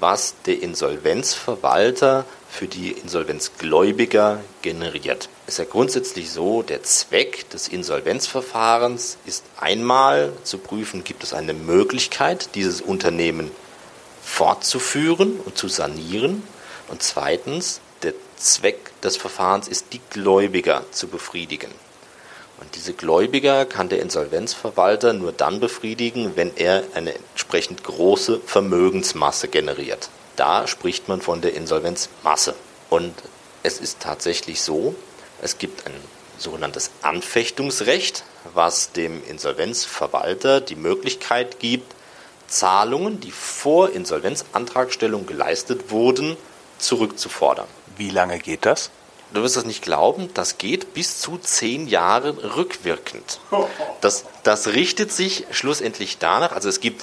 was 0.00 0.34
der 0.46 0.62
Insolvenzverwalter 0.62 2.24
für 2.48 2.66
die 2.66 2.92
Insolvenzgläubiger 2.92 4.40
generiert. 4.62 5.28
Es 5.46 5.54
ist 5.54 5.58
ja 5.58 5.64
grundsätzlich 5.64 6.30
so, 6.30 6.62
der 6.62 6.82
Zweck 6.82 7.48
des 7.50 7.68
Insolvenzverfahrens 7.68 9.18
ist 9.26 9.44
einmal 9.58 10.32
zu 10.42 10.58
prüfen, 10.58 11.04
gibt 11.04 11.22
es 11.22 11.34
eine 11.34 11.54
Möglichkeit, 11.54 12.54
dieses 12.54 12.80
Unternehmen 12.80 13.50
fortzuführen 14.22 15.38
und 15.44 15.56
zu 15.56 15.68
sanieren. 15.68 16.42
Und 16.88 17.02
zweitens, 17.02 17.80
der 18.02 18.14
Zweck 18.36 19.00
des 19.02 19.16
Verfahrens 19.16 19.68
ist, 19.68 19.92
die 19.92 20.00
Gläubiger 20.10 20.84
zu 20.90 21.08
befriedigen. 21.08 21.70
Und 22.60 22.74
diese 22.74 22.94
Gläubiger 22.94 23.66
kann 23.66 23.88
der 23.88 24.00
Insolvenzverwalter 24.00 25.12
nur 25.12 25.32
dann 25.32 25.60
befriedigen, 25.60 26.32
wenn 26.36 26.56
er 26.56 26.84
eine 26.94 27.14
entsprechend 27.14 27.84
große 27.84 28.40
Vermögensmasse 28.40 29.48
generiert. 29.48 30.08
Da 30.36 30.66
spricht 30.66 31.08
man 31.08 31.20
von 31.20 31.40
der 31.40 31.54
Insolvenzmasse. 31.54 32.54
Und 32.88 33.14
es 33.62 33.78
ist 33.78 34.00
tatsächlich 34.00 34.62
so, 34.62 34.94
es 35.42 35.58
gibt 35.58 35.86
ein 35.86 35.92
sogenanntes 36.38 36.90
Anfechtungsrecht, 37.02 38.24
was 38.54 38.92
dem 38.92 39.24
Insolvenzverwalter 39.26 40.60
die 40.60 40.76
Möglichkeit 40.76 41.58
gibt, 41.58 41.94
Zahlungen, 42.46 43.20
die 43.20 43.32
vor 43.32 43.90
Insolvenzantragstellung 43.90 45.26
geleistet 45.26 45.90
wurden, 45.90 46.36
zurückzufordern. 46.78 47.66
Wie 47.96 48.10
lange 48.10 48.38
geht 48.38 48.66
das? 48.66 48.90
Du 49.32 49.42
wirst 49.42 49.56
das 49.56 49.64
nicht 49.64 49.82
glauben, 49.82 50.32
das 50.34 50.58
geht 50.58 50.94
bis 50.94 51.20
zu 51.20 51.38
zehn 51.38 51.88
Jahre 51.88 52.56
rückwirkend. 52.56 53.40
Das, 54.00 54.24
das 54.42 54.68
richtet 54.68 55.12
sich 55.12 55.44
schlussendlich 55.50 56.18
danach, 56.18 56.52
also 56.52 56.68
es 56.68 56.80
gibt 56.80 57.02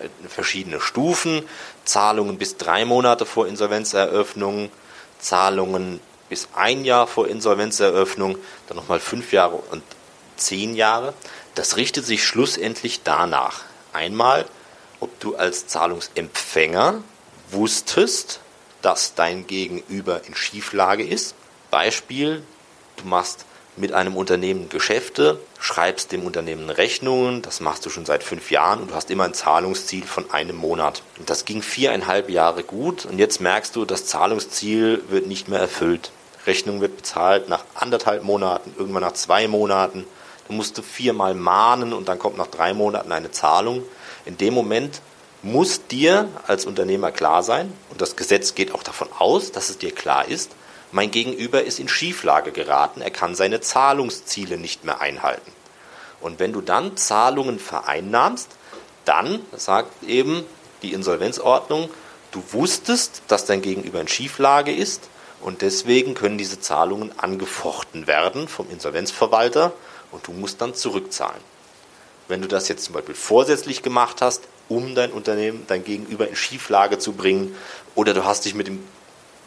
äh, 0.00 0.08
verschiedene 0.28 0.80
Stufen, 0.80 1.42
Zahlungen 1.84 2.38
bis 2.38 2.56
drei 2.56 2.84
Monate 2.84 3.26
vor 3.26 3.46
Insolvenzeröffnung, 3.46 4.70
Zahlungen 5.18 6.00
bis 6.28 6.48
ein 6.54 6.84
Jahr 6.84 7.06
vor 7.06 7.28
Insolvenzeröffnung, 7.28 8.38
dann 8.68 8.76
nochmal 8.76 9.00
fünf 9.00 9.32
Jahre 9.32 9.56
und 9.56 9.82
zehn 10.36 10.74
Jahre. 10.74 11.14
Das 11.54 11.76
richtet 11.76 12.06
sich 12.06 12.24
schlussendlich 12.24 13.02
danach. 13.04 13.62
Einmal, 13.92 14.46
ob 15.00 15.20
du 15.20 15.36
als 15.36 15.66
Zahlungsempfänger 15.66 17.02
wusstest, 17.50 18.40
dass 18.82 19.14
dein 19.14 19.46
Gegenüber 19.46 20.22
in 20.26 20.34
Schieflage 20.34 21.04
ist 21.06 21.34
Beispiel, 21.74 22.40
du 22.98 23.08
machst 23.08 23.46
mit 23.76 23.92
einem 23.92 24.16
Unternehmen 24.16 24.68
Geschäfte, 24.68 25.40
schreibst 25.58 26.12
dem 26.12 26.24
Unternehmen 26.24 26.70
Rechnungen, 26.70 27.42
das 27.42 27.58
machst 27.58 27.84
du 27.84 27.90
schon 27.90 28.06
seit 28.06 28.22
fünf 28.22 28.52
Jahren 28.52 28.78
und 28.78 28.92
du 28.92 28.94
hast 28.94 29.10
immer 29.10 29.24
ein 29.24 29.34
Zahlungsziel 29.34 30.04
von 30.04 30.30
einem 30.30 30.54
Monat. 30.54 31.02
Und 31.18 31.30
das 31.30 31.44
ging 31.44 31.62
viereinhalb 31.62 32.30
Jahre 32.30 32.62
gut 32.62 33.06
und 33.06 33.18
jetzt 33.18 33.40
merkst 33.40 33.74
du, 33.74 33.84
das 33.84 34.06
Zahlungsziel 34.06 35.02
wird 35.08 35.26
nicht 35.26 35.48
mehr 35.48 35.58
erfüllt. 35.58 36.12
Rechnung 36.46 36.80
wird 36.80 36.96
bezahlt 36.96 37.48
nach 37.48 37.64
anderthalb 37.74 38.22
Monaten, 38.22 38.72
irgendwann 38.78 39.02
nach 39.02 39.14
zwei 39.14 39.48
Monaten. 39.48 40.06
Du 40.46 40.54
musst 40.54 40.80
viermal 40.80 41.34
mahnen 41.34 41.92
und 41.92 42.06
dann 42.06 42.20
kommt 42.20 42.38
nach 42.38 42.46
drei 42.46 42.72
Monaten 42.72 43.10
eine 43.10 43.32
Zahlung. 43.32 43.82
In 44.26 44.36
dem 44.38 44.54
Moment 44.54 45.00
muss 45.42 45.88
dir 45.88 46.28
als 46.46 46.66
Unternehmer 46.66 47.10
klar 47.10 47.42
sein, 47.42 47.72
und 47.90 48.00
das 48.00 48.14
Gesetz 48.14 48.54
geht 48.54 48.72
auch 48.72 48.84
davon 48.84 49.08
aus, 49.18 49.50
dass 49.50 49.70
es 49.70 49.78
dir 49.78 49.90
klar 49.90 50.28
ist, 50.28 50.52
mein 50.94 51.10
Gegenüber 51.10 51.64
ist 51.64 51.80
in 51.80 51.88
Schieflage 51.88 52.52
geraten, 52.52 53.00
er 53.00 53.10
kann 53.10 53.34
seine 53.34 53.60
Zahlungsziele 53.60 54.58
nicht 54.58 54.84
mehr 54.84 55.00
einhalten. 55.00 55.50
Und 56.20 56.38
wenn 56.38 56.52
du 56.52 56.60
dann 56.60 56.96
Zahlungen 56.96 57.58
vereinnahmst, 57.58 58.48
dann 59.04 59.40
sagt 59.56 60.04
eben 60.04 60.44
die 60.82 60.92
Insolvenzordnung, 60.92 61.90
du 62.30 62.44
wusstest, 62.52 63.22
dass 63.26 63.44
dein 63.44 63.60
Gegenüber 63.60 64.00
in 64.00 64.06
Schieflage 64.06 64.72
ist 64.72 65.08
und 65.40 65.62
deswegen 65.62 66.14
können 66.14 66.38
diese 66.38 66.60
Zahlungen 66.60 67.10
angefochten 67.18 68.06
werden 68.06 68.46
vom 68.46 68.70
Insolvenzverwalter 68.70 69.72
und 70.12 70.24
du 70.28 70.32
musst 70.32 70.60
dann 70.60 70.74
zurückzahlen. 70.74 71.42
Wenn 72.28 72.40
du 72.40 72.46
das 72.46 72.68
jetzt 72.68 72.84
zum 72.84 72.94
Beispiel 72.94 73.16
vorsätzlich 73.16 73.82
gemacht 73.82 74.22
hast, 74.22 74.44
um 74.68 74.94
dein 74.94 75.10
Unternehmen, 75.10 75.64
dein 75.66 75.82
Gegenüber 75.82 76.28
in 76.28 76.36
Schieflage 76.36 77.00
zu 77.00 77.14
bringen, 77.14 77.56
oder 77.96 78.14
du 78.14 78.24
hast 78.24 78.44
dich 78.44 78.54
mit 78.54 78.68
dem 78.68 78.78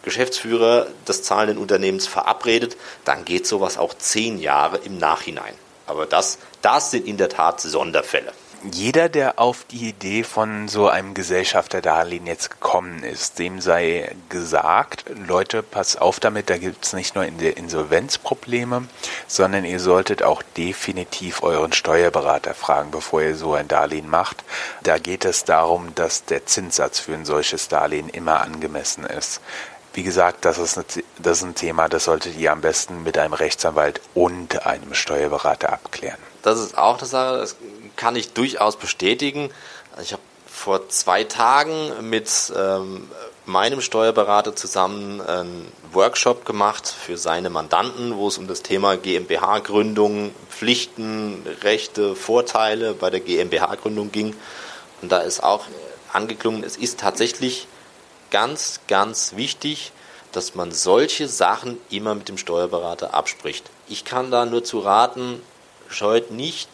Geschäftsführer 0.08 0.88
des 1.08 1.24
zahlenden 1.24 1.58
Unternehmens 1.58 2.08
verabredet, 2.08 2.78
dann 3.04 3.26
geht 3.26 3.46
sowas 3.46 3.78
auch 3.78 3.94
zehn 3.94 4.40
Jahre 4.40 4.78
im 4.78 4.98
Nachhinein. 4.98 5.54
Aber 5.86 6.06
das, 6.06 6.38
das 6.62 6.92
sind 6.92 7.06
in 7.06 7.18
der 7.18 7.30
Tat 7.30 7.60
Sonderfälle 7.62 8.32
jeder, 8.72 9.10
der 9.10 9.40
auf 9.40 9.66
die 9.66 9.90
Idee 9.90 10.24
von 10.24 10.68
so 10.68 10.88
einem 10.88 11.14
Gesellschafterdarlehen 11.14 12.26
jetzt 12.26 12.50
gekommen 12.50 13.04
ist, 13.04 13.40
dem 13.40 13.62
sei 13.62 14.16
gesagt, 14.30 15.06
Leute, 15.28 15.64
pass 15.64 15.96
auf 15.96 16.20
damit, 16.20 16.50
da 16.50 16.58
gibt 16.58 16.86
es 16.86 16.94
nicht 16.94 17.16
nur 17.16 17.26
Insolvenzprobleme, 17.26 18.88
sondern 19.28 19.66
ihr 19.66 19.80
solltet 19.80 20.24
auch 20.24 20.42
definitiv 20.58 21.44
euren 21.44 21.74
Steuerberater 21.74 22.54
fragen, 22.54 22.92
bevor 22.92 23.22
ihr 23.22 23.36
so 23.36 23.54
ein 23.54 23.68
Darlehen 23.68 24.10
macht. 24.10 24.44
Da 24.84 24.98
geht 24.98 25.26
es 25.26 25.44
darum, 25.44 25.94
dass 25.96 26.26
der 26.26 26.46
Zinssatz 26.46 27.00
für 27.00 27.14
ein 27.14 27.26
solches 27.26 27.68
Darlehen 27.68 28.10
immer 28.10 28.42
angemessen 28.42 29.06
ist. 29.06 29.42
Wie 29.98 30.04
gesagt, 30.04 30.46
das 30.46 30.60
ist, 30.60 30.80
das 31.18 31.40
ist 31.40 31.44
ein 31.44 31.56
Thema, 31.56 31.90
das 31.90 32.04
solltet 32.04 32.38
ihr 32.38 32.52
am 32.52 32.62
besten 32.62 33.02
mit 33.02 33.18
einem 33.18 33.34
Rechtsanwalt 33.34 34.00
und 34.14 34.64
einem 34.64 34.94
Steuerberater 34.94 35.74
abklären. 35.74 36.20
Das 36.44 36.60
ist 36.60 36.78
auch 36.78 37.00
eine 37.00 37.08
Sache, 37.08 37.38
das 37.40 37.56
kann 37.96 38.16
ich 38.16 38.32
durchaus 38.34 38.76
bestätigen. 38.76 39.50
Ich 40.00 40.14
habe 40.14 40.22
vor 40.46 40.88
zwei 40.90 41.24
Tagen 41.24 42.08
mit 42.12 42.30
ähm, 42.56 43.10
meinem 43.48 43.82
Steuerberater 43.82 44.56
zusammen 44.56 45.20
einen 45.20 45.72
Workshop 45.94 46.46
gemacht 46.46 46.88
für 46.88 47.18
seine 47.18 47.50
Mandanten, 47.50 48.18
wo 48.18 48.28
es 48.28 48.38
um 48.38 48.48
das 48.48 48.62
Thema 48.62 48.98
GmbH-Gründung, 48.98 50.30
Pflichten, 50.52 51.44
Rechte, 51.64 52.16
Vorteile 52.16 52.94
bei 52.94 53.10
der 53.10 53.22
GmbH-Gründung 53.22 54.12
ging. 54.12 54.36
Und 55.02 55.12
da 55.12 55.22
ist 55.22 55.42
auch 55.42 55.66
angeklungen, 56.14 56.64
es 56.64 56.78
ist 56.78 57.00
tatsächlich 57.00 57.68
ganz, 58.32 58.82
ganz 58.88 59.36
wichtig, 59.36 59.92
dass 60.32 60.56
man 60.56 60.72
solche 60.72 61.28
Sachen 61.28 61.78
immer 61.90 62.16
mit 62.16 62.30
dem 62.30 62.38
Steuerberater 62.38 63.14
abspricht. 63.14 63.70
Ich 63.88 64.06
kann 64.06 64.32
da 64.32 64.46
nur 64.46 64.64
zu 64.64 64.80
raten, 64.80 65.42
scheut 65.90 66.32
nicht 66.32 66.70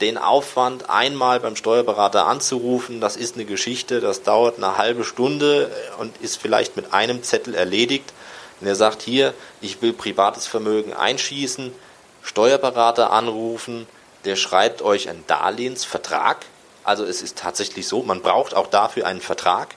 den 0.00 0.18
Aufwand, 0.18 0.90
einmal 0.90 1.40
beim 1.40 1.56
Steuerberater 1.56 2.26
anzurufen, 2.26 3.00
das 3.00 3.16
ist 3.16 3.36
eine 3.36 3.46
Geschichte, 3.46 4.00
das 4.00 4.22
dauert 4.22 4.58
eine 4.58 4.76
halbe 4.76 5.04
Stunde 5.04 5.70
und 5.98 6.16
ist 6.18 6.36
vielleicht 6.36 6.76
mit 6.76 6.92
einem 6.92 7.22
Zettel 7.22 7.54
erledigt. 7.54 8.12
Und 8.60 8.66
er 8.66 8.74
sagt 8.74 9.02
hier, 9.02 9.32
ich 9.60 9.80
will 9.82 9.92
privates 9.92 10.46
Vermögen 10.46 10.92
einschießen, 10.92 11.72
Steuerberater 12.22 13.10
anrufen, 13.10 13.86
der 14.24 14.36
schreibt 14.36 14.82
euch 14.82 15.08
einen 15.08 15.24
Darlehensvertrag. 15.26 16.44
Also 16.84 17.04
es 17.04 17.22
ist 17.22 17.38
tatsächlich 17.38 17.86
so, 17.86 18.02
man 18.02 18.20
braucht 18.20 18.54
auch 18.54 18.66
dafür 18.66 19.06
einen 19.06 19.20
Vertrag, 19.20 19.74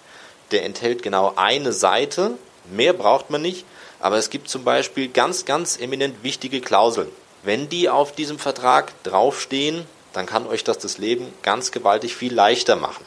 der 0.51 0.63
enthält 0.63 1.03
genau 1.03 1.33
eine 1.35 1.73
Seite, 1.73 2.37
mehr 2.71 2.93
braucht 2.93 3.29
man 3.29 3.41
nicht, 3.41 3.65
aber 3.99 4.17
es 4.17 4.29
gibt 4.29 4.49
zum 4.49 4.63
Beispiel 4.63 5.09
ganz, 5.09 5.45
ganz 5.45 5.77
eminent 5.79 6.23
wichtige 6.23 6.61
Klauseln. 6.61 7.09
Wenn 7.43 7.69
die 7.69 7.89
auf 7.89 8.11
diesem 8.11 8.39
Vertrag 8.39 8.91
draufstehen, 9.03 9.85
dann 10.13 10.25
kann 10.25 10.47
euch 10.47 10.63
das 10.63 10.77
das 10.79 10.97
Leben 10.97 11.31
ganz 11.43 11.71
gewaltig 11.71 12.15
viel 12.15 12.33
leichter 12.33 12.75
machen. 12.75 13.05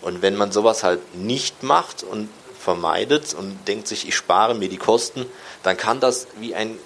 Und 0.00 0.22
wenn 0.22 0.36
man 0.36 0.50
sowas 0.52 0.82
halt 0.82 1.14
nicht 1.14 1.62
macht 1.62 2.02
und 2.02 2.28
vermeidet 2.58 3.34
und 3.34 3.68
denkt 3.68 3.88
sich, 3.88 4.08
ich 4.08 4.14
spare 4.14 4.54
mir 4.54 4.68
die 4.68 4.76
Kosten, 4.76 5.26
dann 5.62 5.76
kann 5.76 6.00
das 6.00 6.26
wie 6.38 6.54
ein 6.54 6.78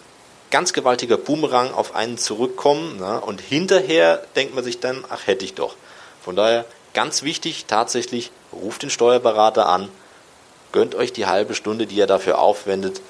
ganz 0.50 0.72
gewaltiger 0.72 1.16
Boomerang 1.16 1.72
auf 1.72 1.94
einen 1.94 2.18
zurückkommen. 2.18 2.98
Ne? 2.98 3.20
Und 3.20 3.40
hinterher 3.40 4.24
denkt 4.36 4.54
man 4.54 4.64
sich 4.64 4.80
dann, 4.80 5.04
ach 5.08 5.26
hätte 5.26 5.44
ich 5.44 5.54
doch. 5.54 5.76
Von 6.22 6.36
daher 6.36 6.64
ganz 6.94 7.22
wichtig, 7.22 7.66
tatsächlich, 7.66 8.30
ruft 8.52 8.82
den 8.82 8.90
Steuerberater 8.90 9.68
an, 9.68 9.88
gönnt 10.72 10.94
euch 10.94 11.12
die 11.12 11.26
halbe 11.26 11.54
Stunde, 11.54 11.86
die 11.86 12.00
er 12.00 12.06
dafür 12.06 12.38
aufwendet, 12.38 13.00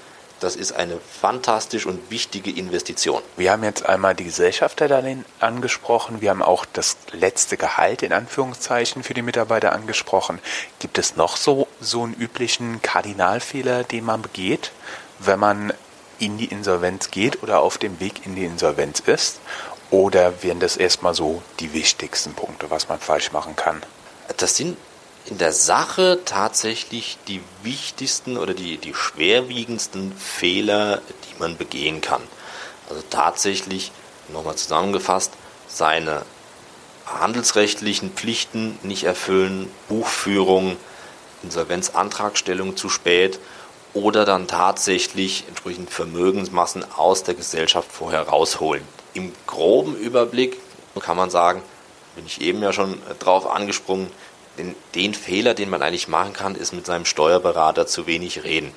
das 0.40 0.57
ist 0.57 0.73
eine 0.73 0.99
fantastisch 0.99 1.87
und 1.87 2.11
wichtige 2.11 2.51
Investition. 2.51 3.23
Wir 3.37 3.53
haben 3.53 3.64
jetzt 3.64 3.87
einmal 3.87 4.14
die 4.14 4.25
Gesellschafterdarlehen 4.25 5.25
angesprochen. 5.40 6.20
Wir 6.20 6.31
haben 6.31 6.42
auch 6.42 6.66
das 6.70 6.99
letzte 7.12 7.57
Gehalt 7.57 8.03
in 8.03 8.12
Anführungszeichen 8.12 9.03
für 9.03 9.14
die 9.14 9.23
Mitarbeiter 9.23 9.73
angesprochen. 9.73 10.40
Gibt 10.81 10.99
es 10.99 11.16
noch 11.16 11.37
so, 11.37 11.66
so 11.81 12.03
einen 12.03 12.14
üblichen 12.14 12.83
Kardinalfehler, 12.83 13.85
den 13.85 14.05
man 14.05 14.23
begeht, 14.23 14.73
wenn 15.18 15.38
man 15.38 15.73
in 16.18 16.37
die 16.37 16.47
Insolvenz 16.47 17.11
geht 17.11 17.42
oder 17.42 17.61
auf 17.61 17.79
dem 17.79 17.99
Weg 18.01 18.27
in 18.27 18.35
die 18.35 18.44
Insolvenz 18.44 19.01
ist? 19.01 19.40
Oder 19.90 20.42
wären 20.42 20.61
das 20.61 20.77
erstmal 20.77 21.14
so 21.14 21.42
die 21.61 21.73
wichtigsten 21.73 22.35
Punkte, 22.35 22.70
was 22.70 22.88
man 22.88 22.99
falsch 22.99 23.33
machen 23.33 23.57
kann? 23.57 23.83
Das 24.37 24.57
sind 24.57 24.77
in 25.27 25.38
der 25.38 25.53
Sache 25.53 26.20
tatsächlich 26.25 27.18
die 27.29 27.40
wichtigsten 27.62 28.37
oder 28.37 28.55
die, 28.55 28.77
die 28.77 28.94
schwerwiegendsten 28.94 30.12
Fehler, 30.16 30.99
die 30.99 31.38
man 31.38 31.57
begehen 31.57 32.01
kann. 32.01 32.23
Also 32.90 33.03
tatsächlich, 33.09 33.92
nochmal 34.29 34.57
zusammengefasst, 34.57 35.33
seine 35.66 36.23
handelsrechtlichen 37.07 38.12
Pflichten 38.12 38.79
nicht 38.83 39.05
erfüllen, 39.05 39.70
Buchführung, 39.88 40.77
Insolvenzantragstellung 41.42 42.77
zu 42.77 42.88
spät 42.88 43.38
oder 43.92 44.25
dann 44.25 44.47
tatsächlich 44.47 45.44
entsprechend 45.49 45.90
Vermögensmassen 45.90 46.85
aus 46.97 47.23
der 47.23 47.35
Gesellschaft 47.35 47.90
vorher 47.92 48.29
rausholen. 48.29 48.83
Im 49.14 49.33
groben 49.46 49.96
Überblick 49.96 50.59
kann 51.00 51.16
man 51.16 51.31
sagen, 51.31 51.62
bin 52.16 52.27
ich 52.27 52.40
eben 52.40 52.62
ja 52.62 52.72
schon 52.72 53.00
drauf 53.18 53.48
angesprungen, 53.50 54.09
den, 54.59 54.74
den 54.94 55.14
Fehler, 55.14 55.55
den 55.55 55.70
man 55.70 55.83
eigentlich 55.83 56.09
machen 56.09 56.33
kann, 56.33 56.55
ist 56.55 56.72
mit 56.72 56.87
seinem 56.87 57.05
Steuerberater 57.05 57.87
zu 57.87 58.07
wenig 58.07 58.44
reden. 58.44 58.72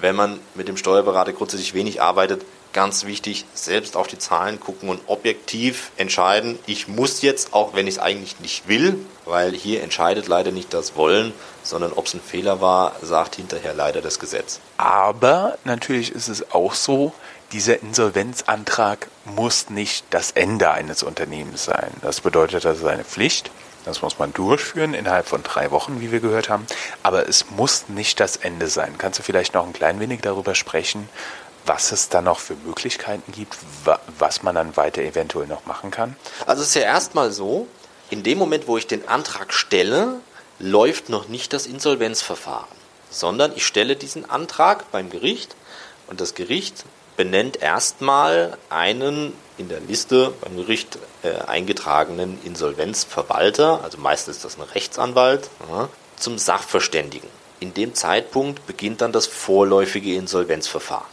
Wenn 0.00 0.16
man 0.16 0.40
mit 0.54 0.68
dem 0.68 0.76
Steuerberater 0.76 1.32
grundsätzlich 1.32 1.72
wenig 1.72 2.02
arbeitet, 2.02 2.44
ganz 2.76 3.06
wichtig, 3.06 3.46
selbst 3.54 3.96
auf 3.96 4.06
die 4.06 4.18
Zahlen 4.18 4.60
gucken 4.60 4.90
und 4.90 5.00
objektiv 5.06 5.92
entscheiden. 5.96 6.58
Ich 6.66 6.88
muss 6.88 7.22
jetzt, 7.22 7.54
auch 7.54 7.74
wenn 7.74 7.86
ich 7.86 7.94
es 7.94 7.98
eigentlich 7.98 8.38
nicht 8.40 8.68
will, 8.68 8.98
weil 9.24 9.54
hier 9.54 9.82
entscheidet 9.82 10.28
leider 10.28 10.52
nicht 10.52 10.74
das 10.74 10.94
Wollen, 10.94 11.32
sondern 11.62 11.94
ob 11.94 12.04
es 12.04 12.12
ein 12.12 12.20
Fehler 12.20 12.60
war, 12.60 12.94
sagt 13.00 13.36
hinterher 13.36 13.72
leider 13.72 14.02
das 14.02 14.18
Gesetz. 14.18 14.60
Aber 14.76 15.56
natürlich 15.64 16.12
ist 16.12 16.28
es 16.28 16.52
auch 16.52 16.74
so, 16.74 17.14
dieser 17.52 17.80
Insolvenzantrag 17.80 19.08
muss 19.24 19.70
nicht 19.70 20.04
das 20.10 20.32
Ende 20.32 20.70
eines 20.70 21.02
Unternehmens 21.02 21.64
sein. 21.64 21.90
Das 22.02 22.20
bedeutet, 22.20 22.64
das 22.64 22.78
ist 22.78 22.86
eine 22.86 23.04
Pflicht. 23.04 23.50
Das 23.84 24.02
muss 24.02 24.18
man 24.18 24.32
durchführen 24.32 24.94
innerhalb 24.94 25.28
von 25.28 25.44
drei 25.44 25.70
Wochen, 25.70 26.00
wie 26.00 26.10
wir 26.10 26.18
gehört 26.18 26.48
haben. 26.48 26.66
Aber 27.04 27.28
es 27.28 27.50
muss 27.50 27.88
nicht 27.88 28.18
das 28.18 28.36
Ende 28.36 28.66
sein. 28.66 28.96
Kannst 28.98 29.20
du 29.20 29.22
vielleicht 29.22 29.54
noch 29.54 29.64
ein 29.64 29.72
klein 29.72 30.00
wenig 30.00 30.22
darüber 30.22 30.56
sprechen, 30.56 31.08
was 31.66 31.92
es 31.92 32.08
da 32.08 32.20
noch 32.20 32.40
für 32.40 32.54
Möglichkeiten 32.54 33.30
gibt, 33.30 33.56
was 34.18 34.42
man 34.42 34.56
dann 34.56 34.76
weiter 34.76 35.02
eventuell 35.02 35.46
noch 35.46 35.66
machen 35.66 35.92
kann? 35.92 36.16
Also 36.46 36.62
es 36.62 36.68
ist 36.70 36.74
ja 36.74 36.82
erstmal 36.82 37.30
so, 37.30 37.68
in 38.10 38.24
dem 38.24 38.38
Moment, 38.38 38.66
wo 38.66 38.76
ich 38.76 38.88
den 38.88 39.06
Antrag 39.08 39.52
stelle, 39.52 40.20
läuft 40.58 41.08
noch 41.08 41.28
nicht 41.28 41.52
das 41.52 41.66
Insolvenzverfahren, 41.66 42.66
sondern 43.10 43.52
ich 43.54 43.66
stelle 43.66 43.94
diesen 43.94 44.28
Antrag 44.28 44.90
beim 44.90 45.10
Gericht 45.10 45.54
und 46.06 46.20
das 46.20 46.34
Gericht 46.34 46.84
benennt 47.16 47.62
erstmal 47.62 48.56
einen 48.68 49.32
in 49.58 49.68
der 49.68 49.80
Liste 49.80 50.32
beim 50.42 50.56
Gericht 50.56 50.98
äh, 51.22 51.32
eingetragenen 51.46 52.38
Insolvenzverwalter, 52.44 53.80
also 53.82 53.98
meistens 53.98 54.36
ist 54.36 54.44
das 54.44 54.58
ein 54.58 54.62
Rechtsanwalt, 54.62 55.48
ja, 55.68 55.88
zum 56.16 56.38
Sachverständigen. 56.38 57.28
In 57.58 57.72
dem 57.72 57.94
Zeitpunkt 57.94 58.66
beginnt 58.66 59.00
dann 59.00 59.12
das 59.12 59.26
vorläufige 59.26 60.14
Insolvenzverfahren. 60.14 61.06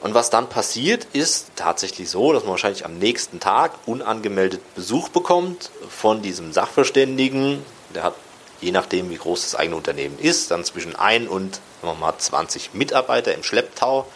Und 0.00 0.14
was 0.14 0.30
dann 0.30 0.48
passiert, 0.48 1.06
ist 1.12 1.52
tatsächlich 1.54 2.10
so, 2.10 2.32
dass 2.32 2.42
man 2.42 2.52
wahrscheinlich 2.52 2.84
am 2.84 2.98
nächsten 2.98 3.38
Tag 3.38 3.72
unangemeldet 3.86 4.60
Besuch 4.74 5.08
bekommt 5.08 5.70
von 5.88 6.22
diesem 6.22 6.52
Sachverständigen. 6.52 7.64
Der 7.94 8.02
hat, 8.02 8.14
je 8.60 8.72
nachdem 8.72 9.10
wie 9.10 9.16
groß 9.16 9.42
das 9.42 9.54
eigene 9.54 9.76
Unternehmen 9.76 10.18
ist, 10.18 10.50
dann 10.50 10.64
zwischen 10.64 10.96
1 10.96 11.28
und 11.28 11.60
sagen 11.80 11.94
wir 11.94 11.94
mal, 11.94 12.18
20 12.18 12.74
Mitarbeiter 12.74 13.32
im 13.32 13.44
Schlepptau. 13.44 14.06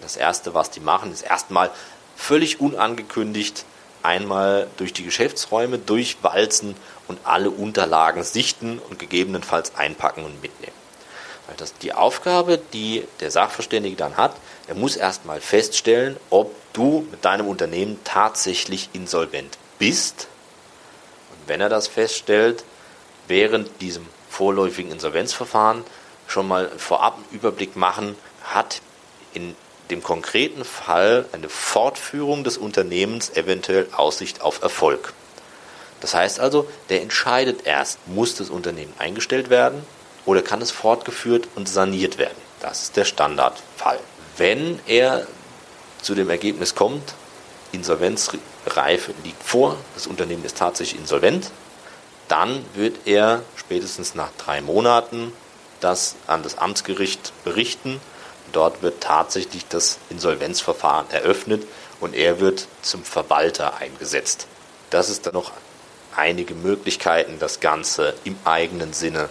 Das 0.00 0.16
Erste, 0.16 0.54
was 0.54 0.70
die 0.70 0.80
machen, 0.80 1.12
ist 1.12 1.22
erstmal 1.22 1.70
völlig 2.16 2.60
unangekündigt 2.60 3.64
einmal 4.02 4.68
durch 4.76 4.92
die 4.92 5.04
Geschäftsräume 5.04 5.78
durchwalzen 5.78 6.76
und 7.08 7.18
alle 7.24 7.50
Unterlagen 7.50 8.22
sichten 8.22 8.78
und 8.78 8.98
gegebenenfalls 8.98 9.74
einpacken 9.74 10.24
und 10.24 10.40
mitnehmen. 10.40 10.76
Weil 11.46 11.56
das 11.56 11.74
die 11.74 11.92
Aufgabe, 11.92 12.60
die 12.72 13.04
der 13.20 13.30
Sachverständige 13.30 13.96
dann 13.96 14.16
hat, 14.16 14.36
er 14.68 14.74
muss 14.74 14.96
erstmal 14.96 15.40
feststellen, 15.40 16.16
ob 16.30 16.54
du 16.72 17.06
mit 17.10 17.24
deinem 17.24 17.48
Unternehmen 17.48 17.98
tatsächlich 18.04 18.90
insolvent 18.92 19.58
bist. 19.78 20.28
Und 21.30 21.48
wenn 21.48 21.60
er 21.60 21.68
das 21.68 21.88
feststellt, 21.88 22.64
während 23.28 23.80
diesem 23.80 24.06
vorläufigen 24.28 24.92
Insolvenzverfahren 24.92 25.84
schon 26.26 26.48
mal 26.48 26.68
vorab 26.76 27.16
einen 27.16 27.26
Überblick 27.30 27.76
machen, 27.76 28.16
hat 28.44 28.80
in 29.34 29.56
dem 29.90 30.02
konkreten 30.02 30.64
Fall 30.64 31.26
eine 31.32 31.48
Fortführung 31.48 32.44
des 32.44 32.58
Unternehmens 32.58 33.30
eventuell 33.30 33.88
Aussicht 33.96 34.42
auf 34.42 34.62
Erfolg. 34.62 35.12
Das 36.00 36.14
heißt 36.14 36.40
also, 36.40 36.68
der 36.88 37.02
entscheidet 37.02 37.66
erst, 37.66 37.98
muss 38.06 38.34
das 38.34 38.50
Unternehmen 38.50 38.92
eingestellt 38.98 39.50
werden 39.50 39.82
oder 40.24 40.42
kann 40.42 40.60
es 40.60 40.70
fortgeführt 40.70 41.48
und 41.54 41.68
saniert 41.68 42.18
werden. 42.18 42.36
Das 42.60 42.82
ist 42.82 42.96
der 42.96 43.04
Standardfall. 43.04 43.98
Wenn 44.36 44.80
er 44.86 45.26
zu 46.02 46.14
dem 46.14 46.30
Ergebnis 46.30 46.74
kommt, 46.74 47.14
Insolvenzreife 47.72 49.12
liegt 49.24 49.42
vor, 49.42 49.76
das 49.94 50.06
Unternehmen 50.06 50.44
ist 50.44 50.56
tatsächlich 50.56 51.00
insolvent, 51.00 51.50
dann 52.28 52.64
wird 52.74 53.06
er 53.06 53.42
spätestens 53.56 54.14
nach 54.14 54.30
drei 54.38 54.60
Monaten 54.60 55.32
das 55.80 56.16
an 56.26 56.42
das 56.42 56.58
Amtsgericht 56.58 57.32
berichten. 57.44 58.00
Dort 58.52 58.82
wird 58.82 59.00
tatsächlich 59.00 59.66
das 59.68 59.98
Insolvenzverfahren 60.10 61.10
eröffnet 61.10 61.66
und 62.00 62.14
er 62.14 62.40
wird 62.40 62.68
zum 62.82 63.04
Verwalter 63.04 63.76
eingesetzt. 63.78 64.46
Das 64.90 65.08
ist 65.08 65.26
dann 65.26 65.34
noch 65.34 65.52
einige 66.14 66.54
Möglichkeiten, 66.54 67.38
das 67.38 67.60
Ganze 67.60 68.14
im 68.24 68.36
eigenen 68.44 68.92
Sinne 68.92 69.28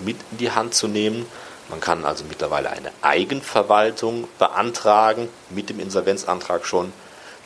mit 0.00 0.16
in 0.32 0.38
die 0.38 0.50
Hand 0.50 0.74
zu 0.74 0.88
nehmen. 0.88 1.26
Man 1.68 1.80
kann 1.80 2.04
also 2.04 2.24
mittlerweile 2.24 2.70
eine 2.70 2.90
Eigenverwaltung 3.02 4.28
beantragen 4.38 5.28
mit 5.50 5.70
dem 5.70 5.80
Insolvenzantrag 5.80 6.66
schon. 6.66 6.92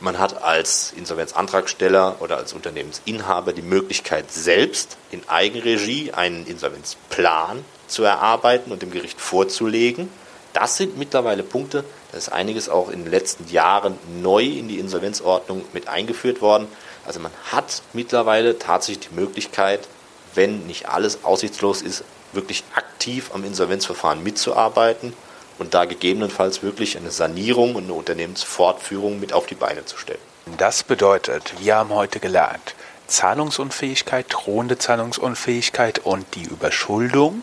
Man 0.00 0.18
hat 0.18 0.42
als 0.42 0.92
Insolvenzantragsteller 0.96 2.16
oder 2.20 2.36
als 2.36 2.52
Unternehmensinhaber 2.52 3.52
die 3.52 3.62
Möglichkeit, 3.62 4.30
selbst 4.30 4.96
in 5.10 5.28
Eigenregie 5.28 6.12
einen 6.12 6.46
Insolvenzplan 6.46 7.64
zu 7.88 8.04
erarbeiten 8.04 8.70
und 8.70 8.82
dem 8.82 8.90
Gericht 8.90 9.20
vorzulegen. 9.20 10.08
Das 10.52 10.76
sind 10.76 10.96
mittlerweile 10.96 11.42
Punkte, 11.42 11.84
da 12.10 12.18
ist 12.18 12.32
einiges 12.32 12.68
auch 12.68 12.88
in 12.88 13.04
den 13.04 13.10
letzten 13.10 13.48
Jahren 13.48 13.98
neu 14.22 14.42
in 14.42 14.68
die 14.68 14.78
Insolvenzordnung 14.78 15.64
mit 15.72 15.88
eingeführt 15.88 16.40
worden. 16.40 16.68
Also 17.06 17.20
man 17.20 17.32
hat 17.52 17.82
mittlerweile 17.92 18.58
tatsächlich 18.58 19.08
die 19.08 19.14
Möglichkeit, 19.14 19.88
wenn 20.34 20.66
nicht 20.66 20.88
alles 20.88 21.24
aussichtslos 21.24 21.82
ist, 21.82 22.04
wirklich 22.32 22.64
aktiv 22.74 23.30
am 23.32 23.44
Insolvenzverfahren 23.44 24.22
mitzuarbeiten 24.22 25.12
und 25.58 25.74
da 25.74 25.84
gegebenenfalls 25.84 26.62
wirklich 26.62 26.96
eine 26.96 27.10
Sanierung 27.10 27.74
und 27.74 27.84
eine 27.84 27.94
Unternehmensfortführung 27.94 29.20
mit 29.20 29.32
auf 29.32 29.46
die 29.46 29.54
Beine 29.54 29.84
zu 29.84 29.96
stellen. 29.96 30.20
Das 30.56 30.82
bedeutet, 30.82 31.54
wir 31.60 31.76
haben 31.76 31.90
heute 31.90 32.20
gelernt, 32.20 32.74
Zahlungsunfähigkeit, 33.06 34.26
drohende 34.28 34.78
Zahlungsunfähigkeit 34.78 36.00
und 36.00 36.26
die 36.34 36.44
Überschuldung 36.44 37.42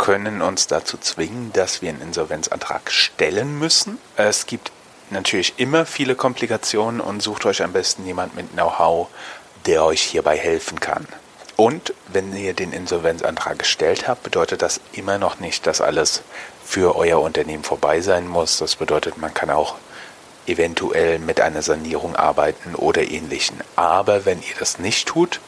können 0.00 0.40
uns 0.40 0.66
dazu 0.66 0.96
zwingen, 0.96 1.52
dass 1.52 1.82
wir 1.82 1.90
einen 1.90 2.00
Insolvenzantrag 2.00 2.90
stellen 2.90 3.58
müssen. 3.58 3.98
Es 4.16 4.46
gibt 4.46 4.72
natürlich 5.10 5.58
immer 5.58 5.84
viele 5.84 6.14
Komplikationen 6.14 7.02
und 7.02 7.22
sucht 7.22 7.44
euch 7.44 7.62
am 7.62 7.74
besten 7.74 8.06
jemand 8.06 8.34
mit 8.34 8.50
Know-how, 8.52 9.08
der 9.66 9.84
euch 9.84 10.00
hierbei 10.00 10.38
helfen 10.38 10.80
kann. 10.80 11.06
Und 11.56 11.92
wenn 12.08 12.34
ihr 12.34 12.54
den 12.54 12.72
Insolvenzantrag 12.72 13.58
gestellt 13.58 14.08
habt, 14.08 14.22
bedeutet 14.22 14.62
das 14.62 14.80
immer 14.92 15.18
noch 15.18 15.38
nicht, 15.38 15.66
dass 15.66 15.82
alles 15.82 16.22
für 16.64 16.96
euer 16.96 17.20
Unternehmen 17.20 17.62
vorbei 17.62 18.00
sein 18.00 18.26
muss. 18.26 18.56
Das 18.56 18.76
bedeutet, 18.76 19.18
man 19.18 19.34
kann 19.34 19.50
auch 19.50 19.74
eventuell 20.46 21.18
mit 21.18 21.42
einer 21.42 21.60
Sanierung 21.60 22.16
arbeiten 22.16 22.74
oder 22.74 23.02
ähnlichen. 23.02 23.60
Aber 23.76 24.24
wenn 24.24 24.38
ihr 24.40 24.54
das 24.58 24.78
nicht 24.78 25.08
tut, 25.08 25.40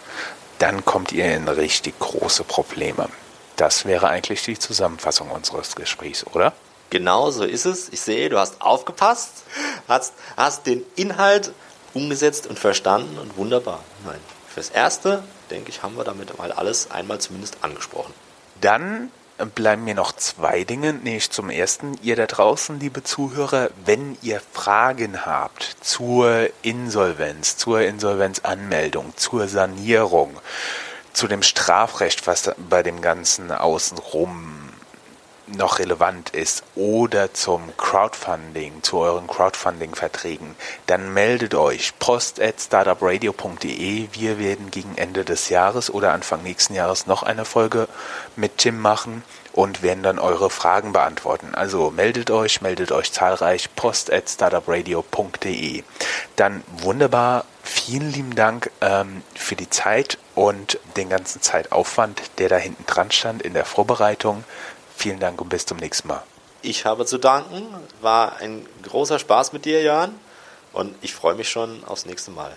dann 0.59 0.85
kommt 0.85 1.11
ihr 1.11 1.35
in 1.35 1.49
richtig 1.49 1.99
große 1.99 2.45
Probleme. 2.45 3.09
Das 3.57 3.85
wäre 3.85 4.09
eigentlich 4.09 4.43
die 4.45 4.59
Zusammenfassung 4.59 5.31
unseres 5.31 5.77
Gesprächs, 5.77 6.27
oder? 6.27 6.53
Genau 6.91 7.31
so 7.31 7.45
ist 7.45 7.65
es. 7.65 7.89
Ich 7.89 8.01
sehe, 8.01 8.29
du 8.29 8.39
hast 8.39 8.61
aufgepasst, 8.61 9.45
hast, 9.89 10.15
hast 10.37 10.67
den 10.67 10.85
Inhalt 10.97 11.53
umgesetzt 11.95 12.47
und 12.47 12.59
verstanden 12.59 13.19
und 13.19 13.37
wunderbar. 13.37 13.81
Nein. 14.05 14.21
Fürs 14.53 14.69
Erste, 14.69 15.23
denke 15.51 15.71
ich, 15.71 15.83
haben 15.83 15.97
wir 15.97 16.05
damit 16.05 16.37
mal 16.37 16.53
alles 16.53 16.91
einmal 16.91 17.19
zumindest 17.19 17.59
angesprochen. 17.63 18.13
Dann 18.61 19.11
bleiben 19.55 19.85
mir 19.85 19.95
noch 19.95 20.13
zwei 20.13 20.65
Dinge. 20.65 20.93
Nämlich 20.93 21.31
zum 21.31 21.51
ersten, 21.51 21.99
ihr 22.03 22.17
da 22.17 22.27
draußen, 22.27 22.79
liebe 22.79 23.03
Zuhörer, 23.03 23.71
wenn 23.85 24.17
ihr 24.23 24.41
Fragen 24.53 25.25
habt 25.25 25.77
zur 25.81 26.49
Insolvenz, 26.63 27.57
zur 27.57 27.81
Insolvenzanmeldung, 27.81 29.15
zur 29.17 29.49
Sanierung, 29.49 30.37
zu 31.13 31.29
dem 31.29 31.43
Strafrecht, 31.43 32.27
was 32.27 32.53
bei 32.69 32.83
dem 32.83 33.01
Ganzen 33.01 33.51
außenrum 33.51 34.73
noch 35.57 35.79
relevant 35.79 36.31
ist 36.31 36.63
oder 36.75 37.35
zum 37.35 37.77
Crowdfunding, 37.77 38.83
zu 38.83 38.99
euren 38.99 39.27
Crowdfunding-Verträgen, 39.27 40.55
dann 40.87 41.13
meldet 41.13 41.55
euch 41.55 41.99
post 41.99 42.41
at 42.41 42.61
startupradio.de. 42.61 44.09
Wir 44.13 44.39
werden 44.39 44.71
gegen 44.71 44.97
Ende 44.97 45.25
des 45.25 45.49
Jahres 45.49 45.93
oder 45.93 46.13
Anfang 46.13 46.43
nächsten 46.43 46.75
Jahres 46.75 47.07
noch 47.07 47.23
eine 47.23 47.45
Folge 47.45 47.89
mit 48.37 48.59
Tim 48.59 48.81
machen 48.81 49.23
und 49.53 49.83
werden 49.83 50.03
dann 50.03 50.19
eure 50.19 50.49
Fragen 50.49 50.93
beantworten. 50.93 51.55
Also 51.55 51.91
meldet 51.91 52.31
euch, 52.31 52.63
meldet 52.63 52.93
euch 52.93 53.13
zahlreich 53.13 53.75
post 53.75 54.13
at 54.13 54.29
startupradio.de. 54.31 55.83
Dann 56.37 56.63
wunderbar, 56.79 57.45
vielen 57.63 58.11
lieben 58.11 58.35
Dank 58.35 58.71
ähm, 58.81 59.23
für 59.35 59.57
die 59.57 59.69
Zeit 59.69 60.19
und 60.35 60.79
den 60.97 61.09
ganzen 61.09 61.43
Zeitaufwand, 61.43 62.23
der 62.39 62.49
da 62.49 62.57
hinten 62.57 62.85
dran 62.87 63.11
stand 63.11 63.43
in 63.43 63.55
der 63.55 63.65
Vorbereitung. 63.65 64.45
Vielen 64.97 65.21
Dank 65.21 65.41
und 65.41 65.49
bis 65.49 65.67
zum 65.67 65.79
nächsten 65.79 66.09
Mal. 66.09 66.23
Ich 66.63 66.85
habe 66.87 67.07
zu 67.07 67.19
danken. 67.19 67.67
War 68.01 68.37
ein 68.37 68.67
großer 68.83 69.19
Spaß 69.19 69.53
mit 69.53 69.65
dir, 69.65 69.83
Jan. 69.83 70.15
Und 70.73 70.95
ich 71.03 71.15
freue 71.15 71.35
mich 71.35 71.51
schon 71.51 71.85
aufs 71.85 72.07
nächste 72.07 72.31
Mal. 72.31 72.57